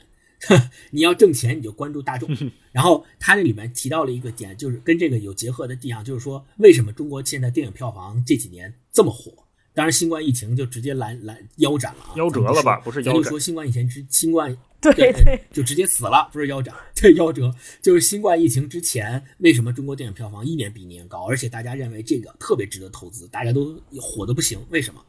[0.93, 2.29] 你要挣钱，你就关注大众。
[2.71, 9.33] 然后他这里面提到了一个点，就是跟这个有结合的地方，就是说为什么中国现在电影票房这几年这么火？
[9.75, 17.53] 当然，新冠疫情就直接拦拦腰斩了啊，夭折了吧不是腰斩咱就说新冠以前之新冠对对对，就直接死了，不是夭折，对夭折，
[17.83, 25.05] 就是新冠疫情之前，为什么中国电影票房一年比一年高，而且大家认为这个特别值得投资，大家都火的不行，为什么？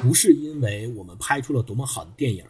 [0.00, 2.44] 不是因为我们拍出了多么好的电影，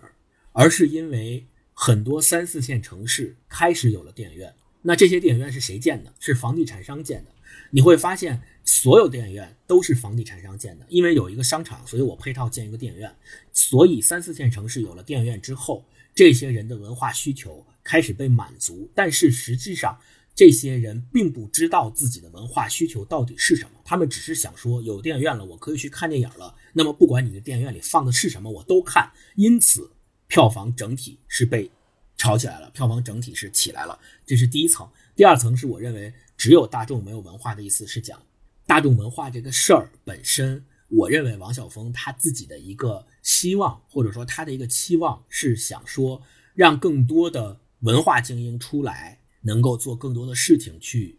[0.52, 4.54] 而是因为很多三四线城市开始有了电影院。
[4.82, 6.12] 那这些电影院是谁建的？
[6.20, 7.32] 是房地产商建的。
[7.70, 13.12] 你会发现，所有电影院都是房地产商建的，因为有一个商场，所以我配套建一个电影院。
[13.52, 15.84] 所以三四线城市有了电影院之后，
[16.18, 19.96] 这些人的文化需求开始被满足，但是实际上，
[20.34, 26.56] 这些人并不知道自己的文化需求到底是什么，他们只是想说有电影院了，我可以去看电影了。
[26.72, 29.12] 那么不管你的电影院里放的是什么，我都看。
[29.36, 29.92] 因此，
[30.26, 31.70] 票房整体是被
[32.16, 33.96] 炒起来了，票房整体是起来了，
[34.26, 34.90] 这是第一层。
[35.14, 38.20] 第二层是我认为只有大众没有文化的意思是讲
[38.66, 40.64] 大众文化这个事儿本身。
[40.88, 46.22] 我认为王晓峰他自己的一个希望，或者说他的一个期望，是想说
[46.54, 51.18] 让更多的文化精英出来，能够做更多的事情，去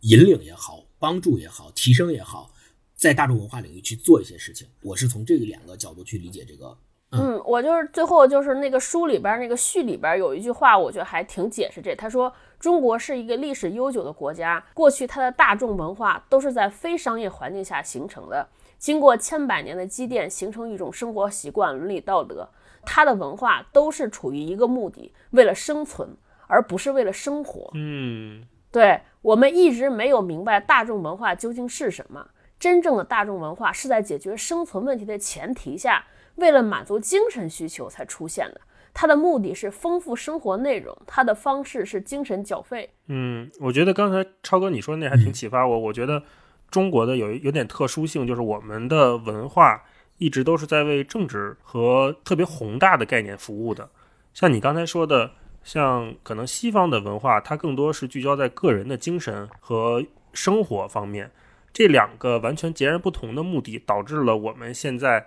[0.00, 2.50] 引领也好，帮助也好，提升也好，
[2.94, 4.66] 在大众文化领域去做一些事情。
[4.82, 6.76] 我是从这两个角度去理解这个。
[7.10, 11.94] 嗯，我就是最后就是那个书里边那个序里边有一句话，我觉得还挺解释这。
[11.94, 18.48] 他说，中国是一个历史悠久的国家，过去它的大众文化都是在非商业环境下形成的。
[18.78, 22.48] 经过千百年的积淀，形成一种生活习惯、伦理道德。
[22.84, 26.16] 它的文化都是处于一个目的，为了生存，
[26.46, 27.70] 而不是为了生活。
[27.74, 32.28] 嗯对我们一直没有明白大众文化究竟是什么。
[32.58, 36.06] 真正的大众文化是在解决生存问题的前提下，
[36.36, 38.60] 为了满足精神需求才出现的。
[38.94, 42.88] 它的目的是丰富生活内容，它的方式是精神缴费。
[43.08, 45.78] 嗯，我觉得刚才超哥你说那还挺启发我。
[45.78, 46.22] 我觉得
[46.70, 49.82] 中国的有有点特殊性，就是我们的文化
[50.18, 53.88] 一直都是在为政治和特别宏大的概念服务的。
[54.34, 55.32] 像你刚才说的，
[55.64, 61.30] 像可能西方的文化，它更多是聚焦在个人的精神和生活方面。
[61.72, 65.26] 这两个完全截然不同的目的，导致了我们现在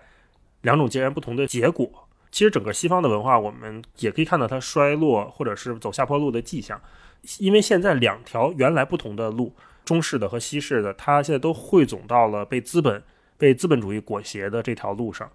[0.61, 2.07] 两种截然不同的结果。
[2.31, 6.79] 其实整个西方的文化，我们也可以看到它衰落或者是走下坡路的迹象，
[7.39, 9.53] 因为现在两条原来不同的路，
[9.89, 13.01] 中式的和西式的，它现在都汇总到了被资本、
[13.39, 15.27] 被资本主义裹挟的这条路上，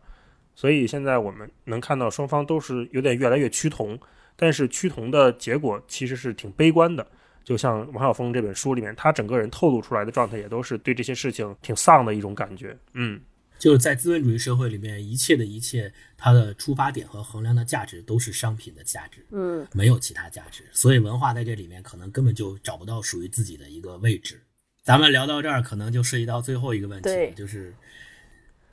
[0.55, 3.99] 所以现在我们能看到双方都是有点越来越趋同，
[4.37, 7.05] 但是趋同的结果其实是挺悲观的。
[7.43, 12.79] 就像王晓峰这本书里面，他整个人透露出来的状态，也都是对这些事情挺丧的一种感觉。
[12.93, 13.21] 嗯，
[13.65, 20.65] 就是在资本主义社会里面，一切的一切，它的出发点和衡量的价值都是商品的价值，嗯，没有其他价值。
[20.71, 24.43] 所以文化在这里面可能根本就找不到属于自己的一个位置。
[24.83, 27.75] 咱们聊到这儿，可能就涉及到最后一个问题了，就是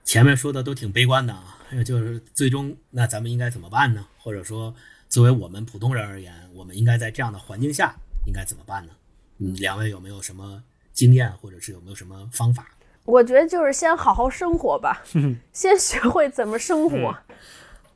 [0.03, 4.05] 前面说的都挺悲观的啊，就是最终那咱们应该怎么办呢？
[4.17, 4.75] 或者说，
[5.07, 7.95] 作为我们普通人而言，我们应该在这样的环境下
[8.27, 8.91] 应该怎么办呢？
[9.37, 10.61] 嗯，两位有没有什么
[10.91, 12.75] 经验，或者是有没有什么方法？
[13.12, 15.03] 我觉得就是先好好生活吧，
[15.51, 17.14] 先学会怎么生活。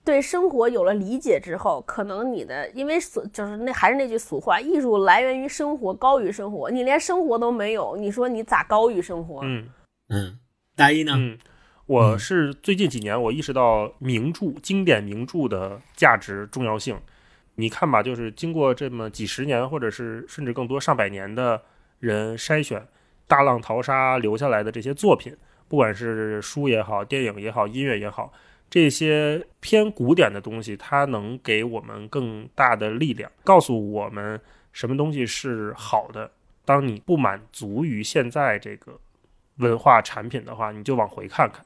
[0.03, 6.69] 对生活有了理解之后，可能你的因为俗就是那还是那句俗话，艺术来源于生活，高于生活。
[6.69, 9.39] 你连生活都没有，你说你咋高于生活？
[9.43, 9.69] 嗯
[10.09, 10.37] 嗯，
[10.75, 11.13] 大一呢？
[11.15, 11.39] 嗯，
[11.85, 16.99] 我是最近几年我意识到名著、经典名著的价值重要性。
[17.55, 21.61] 你看吧，就是经过这么几十年，或者是甚至更多上百年的
[21.99, 22.85] 人筛选，
[23.27, 25.35] 大浪淘沙留下来的这些作品，
[25.67, 28.31] 不管是书也好、电影也好、音乐也好，
[28.69, 34.39] 这些偏古典的东西，它能给我们更大的力量，告诉我们
[34.71, 36.31] 什么东西是好的。
[36.63, 38.99] 当你不满足于现在这个
[39.57, 41.65] 文化产品的话，你就往回看看。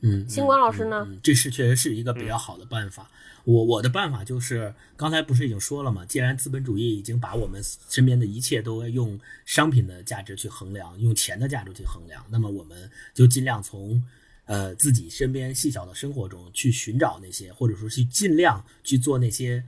[0.00, 1.14] 嗯，星光老师呢嗯？
[1.14, 3.10] 嗯这是确实是一个比较好的办法。
[3.44, 6.04] 我我的办法就是，刚才不是已经说了吗？
[6.04, 14.02] 既然资本主义已经把我们身边的一切都用商品的价值去衡量，用钱的价值去衡量，那么我们就尽量从
[14.44, 19.64] 呃自己身边细小的生活中去寻找那些，或者说去尽量去做那些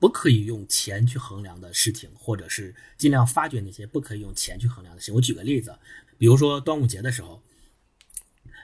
[0.00, 5.14] 不可以用钱去衡量的事情，或者是尽量发掘那些不可以用钱去衡量的事情。
[5.14, 5.78] 我举个例子，
[6.18, 7.40] 比如说端午节的时候，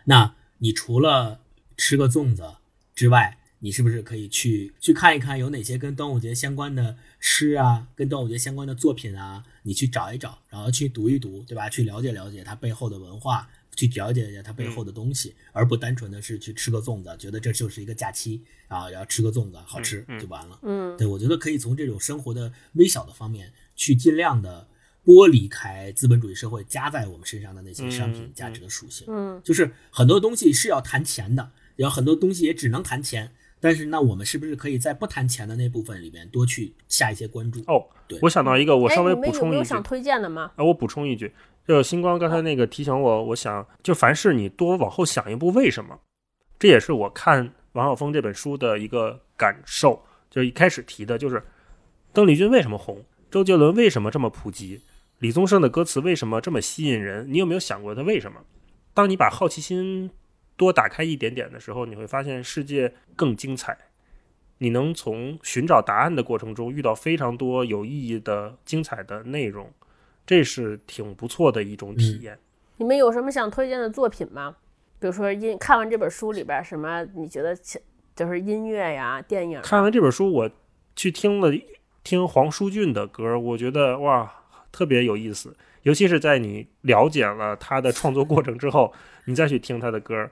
[0.06, 1.40] 那你除了
[1.76, 2.56] 吃个粽子
[2.94, 9.44] 之外，你是不是可以去去看一看有哪些跟端午节相关的诗啊，跟端午节相关的作品啊？
[9.62, 11.68] 你去找一找，然后去读一读，对吧？
[11.68, 20.58] 去了解了解它背后的文化，去了解一下它背后的东西，而不单纯的是去吃个粽子，觉得这就是一个假期啊，然后吃个粽子好吃就完了。
[20.62, 24.68] 嗯，对，我觉得可以从这种生活的微小的方面去尽量的
[25.08, 29.06] 剥离开资本主义社会加在我们身上的那些商品嗯价值的属性。
[29.08, 33.32] 嗯，就是很多东西是要谈钱的，有很多东西也只能谈钱。
[33.58, 37.60] 但是那我们是不是可以在不谈钱的那部分里面多去下一些关注？
[37.66, 40.52] 哦对，我想到一个，我哎稍微补充一句没有想，推荐的吗？
[40.56, 41.32] 啊，我补充一句，
[41.66, 45.98] 就星光刚才那个提醒我，我想就凡事你多往后想一步为什么，
[46.58, 50.04] 这也是我看王晓峰这本书的一个感受。
[50.30, 51.42] 就一开始提的就是
[52.12, 54.82] 邓丽君为什么红，周杰伦为什么这么普及，
[55.18, 57.32] 李宗盛的歌词为什么这么吸引人？
[57.32, 58.40] 你有没有想过他为什么？
[58.94, 60.10] 当你把好奇心
[60.56, 63.76] 多打开一点点的时候，你会发现世界更精彩。
[64.58, 69.72] 你能从寻找答案的过程中遇到非常多有意义的、精彩的内容，
[70.26, 72.38] 这是挺不错的一种体验。
[72.76, 74.56] 你们有什么想推荐的作品吗？
[75.00, 77.56] 比如说音看完这本书里边什么你觉得
[78.16, 79.62] 就是音乐呀、电影啊？
[79.62, 80.50] 看完这本书，我
[80.96, 81.52] 去听了
[82.02, 84.32] 听黄舒骏的歌，我觉得哇，
[84.72, 85.56] 特别有意思。
[85.82, 88.92] 尤其是在你了解了他的创作过程之后，
[89.26, 90.30] 你再去听他的歌，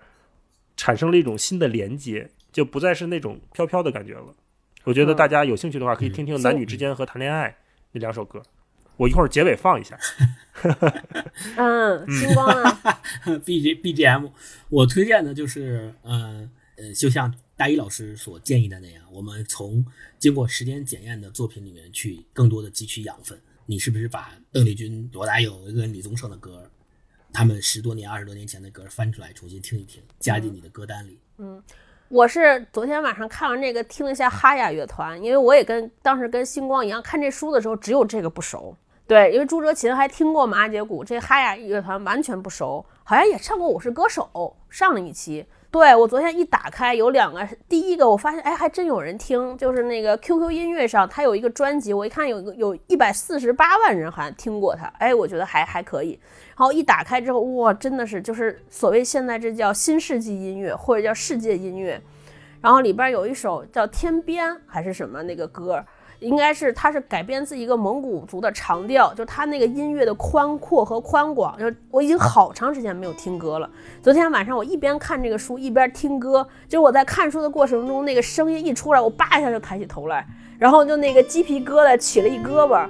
[0.76, 4.34] 产生了一种新的连接，就不再是那种飘飘的感觉了。
[4.84, 7.48] 我觉得嗯大家有兴趣的话，可以听听《男女之间和谈恋爱》
[7.92, 8.42] 那两首歌。
[8.96, 9.98] 我一会儿结尾放一下。
[11.56, 13.02] 嗯，星光啊？
[13.44, 14.28] B G B G M，
[14.68, 19.84] 我推荐的就是，嗯呃，就像大一老师所建议的那样，我们从
[20.18, 23.38] 经过时间检验的作品里面去更多的汲取养分。
[23.66, 26.62] 你是不是把邓丽君、罗大佑跟李宗盛的歌
[27.32, 31.18] 他们十多年、二十多年前的歌翻出来重新听一听，加进你的歌单里。
[31.38, 31.62] 嗯
[32.08, 38.76] 我是昨天晚上看完这个，听了一下哈雅乐团，因为我也跟当时跟星光一样，看这书的时候只有这个不熟。
[39.08, 44.30] 对，因为朱哲琴还听过马杰古，这哈雅乐团完全不熟，好像也上过《我是歌手》，
[44.70, 45.44] 上了一期。
[45.70, 56.18] 对我昨天一打开，有两个，第一个我发现，哎，还真有人听，就是那个 QQ 音乐上，它有一个专辑，我一看有个有一百四十八万人好像听过它，哎，我觉得还还可以。
[56.56, 62.00] 然后一打开之后，哇，真的是就是所谓现在这叫新世纪音乐或者叫世界音乐，
[62.62, 65.84] 然后里边有一首叫《天边》还是什么那个歌，
[66.26, 73.70] 应该是它是改编自一个蒙古族的长调，就它那个音乐的宽阔和宽广，就我已经好长时间没有听歌了。
[74.02, 80.26] 昨天晚上我一边看这个书一边听歌，就我在看书的过程中，那个声音一出来，我叭一下就抬起头来，
[80.58, 82.88] 然后就那个鸡皮疙瘩起了一胳膊。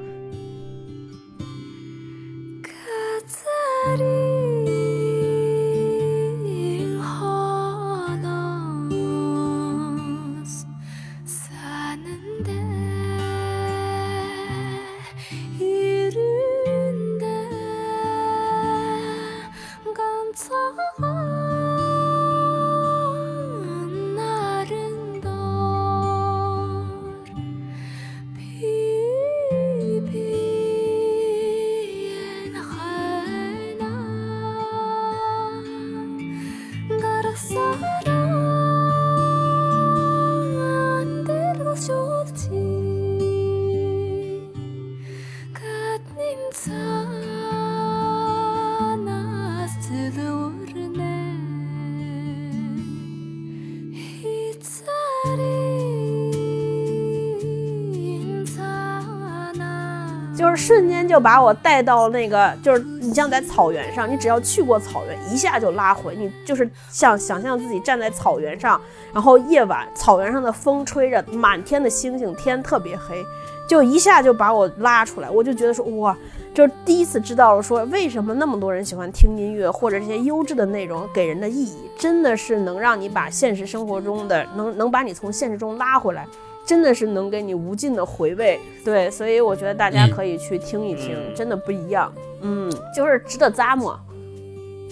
[61.16, 68.78] 就把我带到那个，就是你像在草原上，你只要去过草原，一下就拉回你，就是像想象自己站在草原上，
[69.14, 73.24] 然后夜晚草原上的风吹着，满天的星星，天特别黑，
[73.66, 76.14] 就一下就把我拉出来，我就觉得说哇，
[76.52, 86.26] 就是第一次知道了说为什么那么多人喜欢听音乐或者这些优质的内容给人的意义，真的是能让你把现实生活中的能能把你从现实中拉回来。
[86.66, 91.34] 真的是能给你无尽的回味，对，所以我觉得大家可以去听一听，嗯。
[91.34, 92.12] 真的不一样，
[92.42, 93.98] 嗯，就是值得咂摸。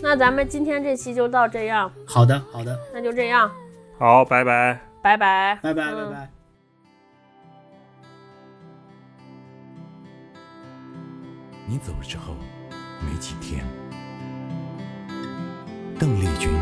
[0.01, 3.51] 那咱们今天这期就到这样，好的，好的，那就这样，
[3.99, 4.81] 好，拜拜。
[5.03, 6.11] 拜拜，拜拜，嗯。
[6.11, 6.31] 拜拜。
[11.67, 12.35] 你走了之后
[13.01, 13.65] 没几天，
[15.99, 16.53] 邓丽君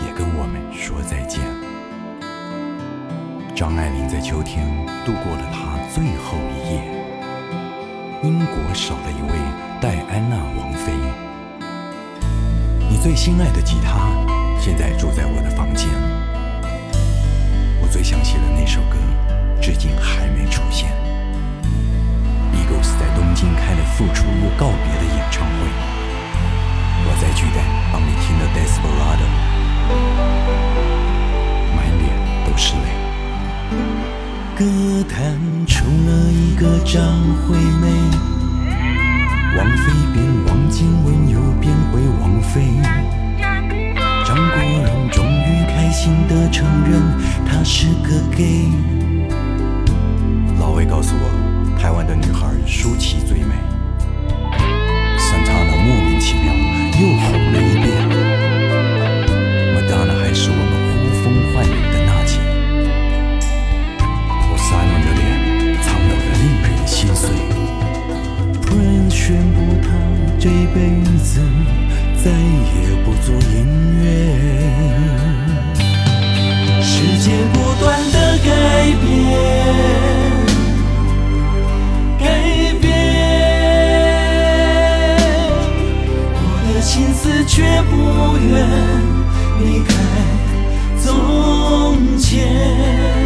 [0.00, 1.67] 也跟我们说再见。
[3.58, 4.64] 张爱玲在秋天
[5.04, 6.80] 度过了她最后一夜。
[8.22, 9.36] 英国少了一位
[9.80, 10.92] 戴安娜王妃。
[12.88, 13.98] 你最心爱的吉他
[14.60, 15.88] 现在住在我的房间。
[17.82, 18.96] 我最想写的那首歌，
[19.60, 20.90] 至今还没出现。
[22.54, 25.66] Eagles 在东京开了复出又告别的演唱会，
[27.06, 29.26] 我在巨蛋帮你听了 Desperado，
[31.74, 32.06] 满脸
[32.46, 32.97] 都是泪。
[34.56, 34.64] 歌
[35.08, 37.00] 坛出了一个张
[37.46, 37.88] 惠妹，
[39.56, 42.80] 王菲变王静雯又变回王菲。
[44.26, 47.00] 张国荣终于开心地承认
[47.46, 48.68] 他是个 gay。
[50.58, 53.54] 老魏告诉我，台湾的女孩舒淇最美。
[55.18, 56.52] 沈腾那莫名其妙
[57.00, 57.47] 又红
[69.28, 69.88] 宣布他
[70.38, 70.80] 这辈
[71.22, 71.42] 子
[72.24, 73.54] 再也不做音
[74.02, 74.06] 乐。
[76.80, 78.48] 世界不断的改
[79.02, 79.06] 变。
[82.18, 82.24] 改
[82.80, 82.88] 变，
[86.32, 87.92] 我的心思却不
[88.48, 88.50] 愿
[89.60, 89.92] 离开
[91.04, 91.06] 从
[92.16, 93.17] 前。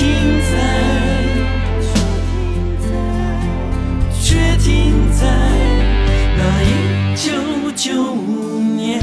[0.00, 0.08] 停
[0.40, 0.56] 在，
[4.56, 5.26] 停在
[6.38, 8.98] 那一九九五年。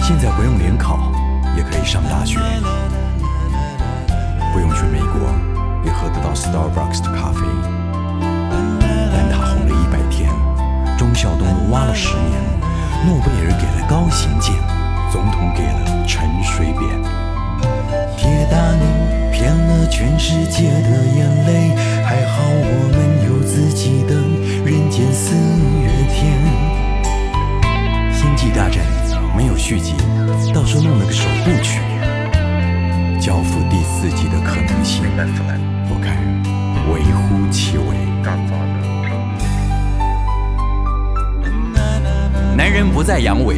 [0.00, 1.12] 现在不用联考，
[1.58, 2.38] 也可以上大学，
[4.54, 5.30] 不用去美国，
[5.84, 7.44] 也喝得到 Starbucks 的咖啡。
[11.70, 12.40] 挖了十年，
[13.06, 14.54] 诺贝尔给了高行健，
[15.10, 17.02] 总统给了陈水扁。
[18.16, 18.82] 铁达尼
[19.32, 22.96] 骗了全世界的眼泪，还好我们
[23.26, 24.14] 有自己的
[24.64, 25.34] 人间四
[25.82, 26.38] 月天。
[28.12, 28.84] 星际大战
[29.36, 29.94] 没有续集，
[30.54, 31.80] 到时候弄了个首部曲。
[33.20, 35.02] 交付第四季的可能性，
[35.90, 36.16] 我看
[36.92, 37.95] 微乎其微。
[42.56, 43.56] 男人不再阳痿，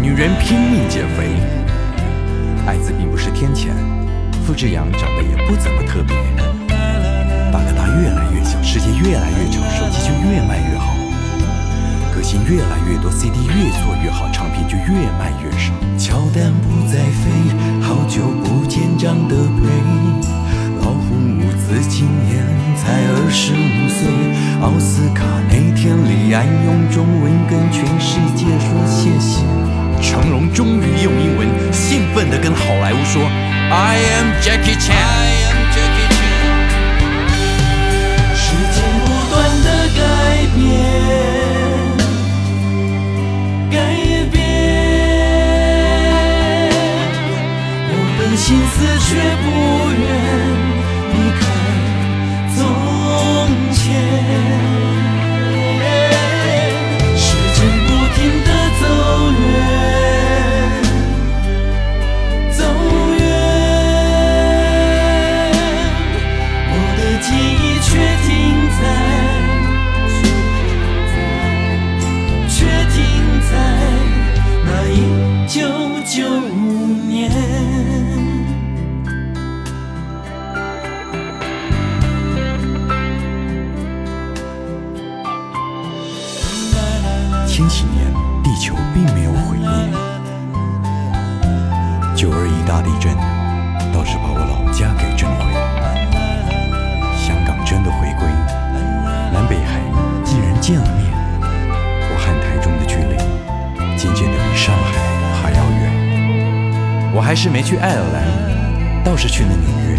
[0.00, 1.28] 女人拼命减肥。
[2.66, 3.68] 艾滋并不是天谴，
[4.46, 6.16] 付志阳长得也不怎么特别。
[7.52, 10.94] 大哥大越来越小，世界越来越丑，手机就越卖越好。
[12.14, 15.74] 歌星越来越多，CD 越做越好，唱片就越卖越少。
[15.98, 17.28] 乔丹不再飞，
[17.82, 19.68] 好久不见长得肥。
[20.80, 22.42] 老虎伍兹今年
[22.88, 24.08] 才二十五岁，
[24.62, 25.20] 奥斯卡
[25.50, 29.44] 那天李安用中文跟全世界说谢谢。
[30.00, 33.28] 成龙终于用英文兴奋地跟好莱坞说
[33.68, 34.96] ：“I am Jackie Chan。”
[38.32, 40.00] 时间不断的改
[40.56, 40.64] 变，
[43.70, 43.76] 改
[44.32, 44.40] 变，
[47.92, 49.08] 我的心思却
[49.44, 49.46] 不
[49.92, 50.02] 愿
[92.88, 93.14] 地震
[93.92, 95.60] 倒是把我老家给震毁了。
[97.20, 98.26] 香港真的回归，
[99.30, 99.76] 南北海
[100.24, 101.12] 既然见了面，
[101.44, 103.14] 我和台中的距离
[103.94, 104.96] 渐渐的比上海
[105.36, 107.12] 还要远。
[107.12, 109.98] 我还是没去爱尔兰，倒是去了纽约。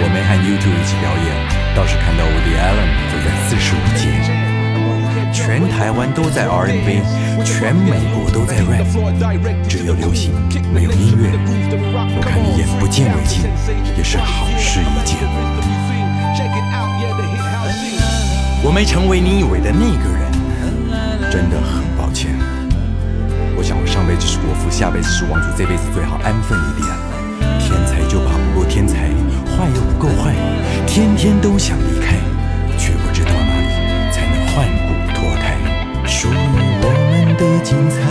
[0.00, 1.30] 我没和 U2 一起表演，
[1.76, 4.18] 倒是看到 Woody Allen 走在四十五街。
[5.30, 7.02] 全台湾都在 R&B，
[7.44, 8.84] 全美国都在 rap，
[9.68, 10.32] 只有流行
[10.72, 11.30] 没有音乐。
[12.16, 13.42] 我看你眼不见为净，
[13.96, 15.18] 也是好事一件。
[18.62, 20.30] 我没成为你以为的那个人，
[21.30, 22.34] 真的很抱歉。
[23.56, 26.86] 我想我上辈子是国父，下辈子是王子，这辈子最好安分一点。
[27.58, 29.08] 天才就怕不够天才，
[29.54, 30.34] 坏又不够坏，
[30.86, 32.16] 天天都想离开，
[32.76, 33.70] 却不知道哪里
[34.10, 35.54] 才能换骨脱胎。
[36.06, 36.34] 属于
[36.82, 38.02] 我们的精彩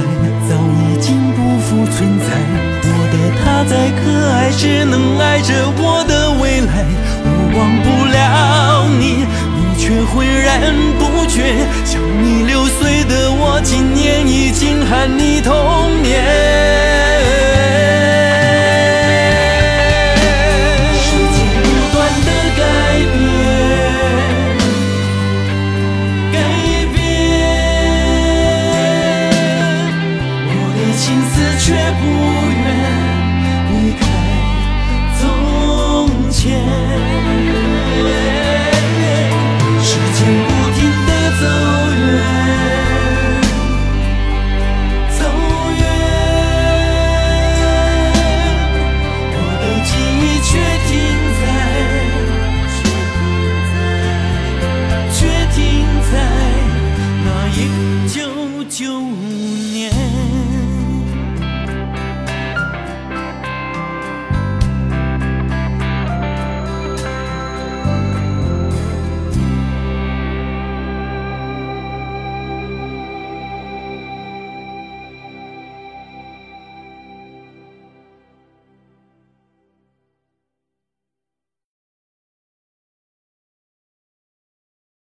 [2.28, 2.32] 在。
[2.84, 4.02] 乎的他再可
[4.32, 6.86] 爱，只能爱着我的未来。
[7.24, 9.26] 我忘不了你，
[9.56, 11.66] 你却浑然不觉。
[11.86, 16.87] 像你六岁的我，今年已经喊你童年。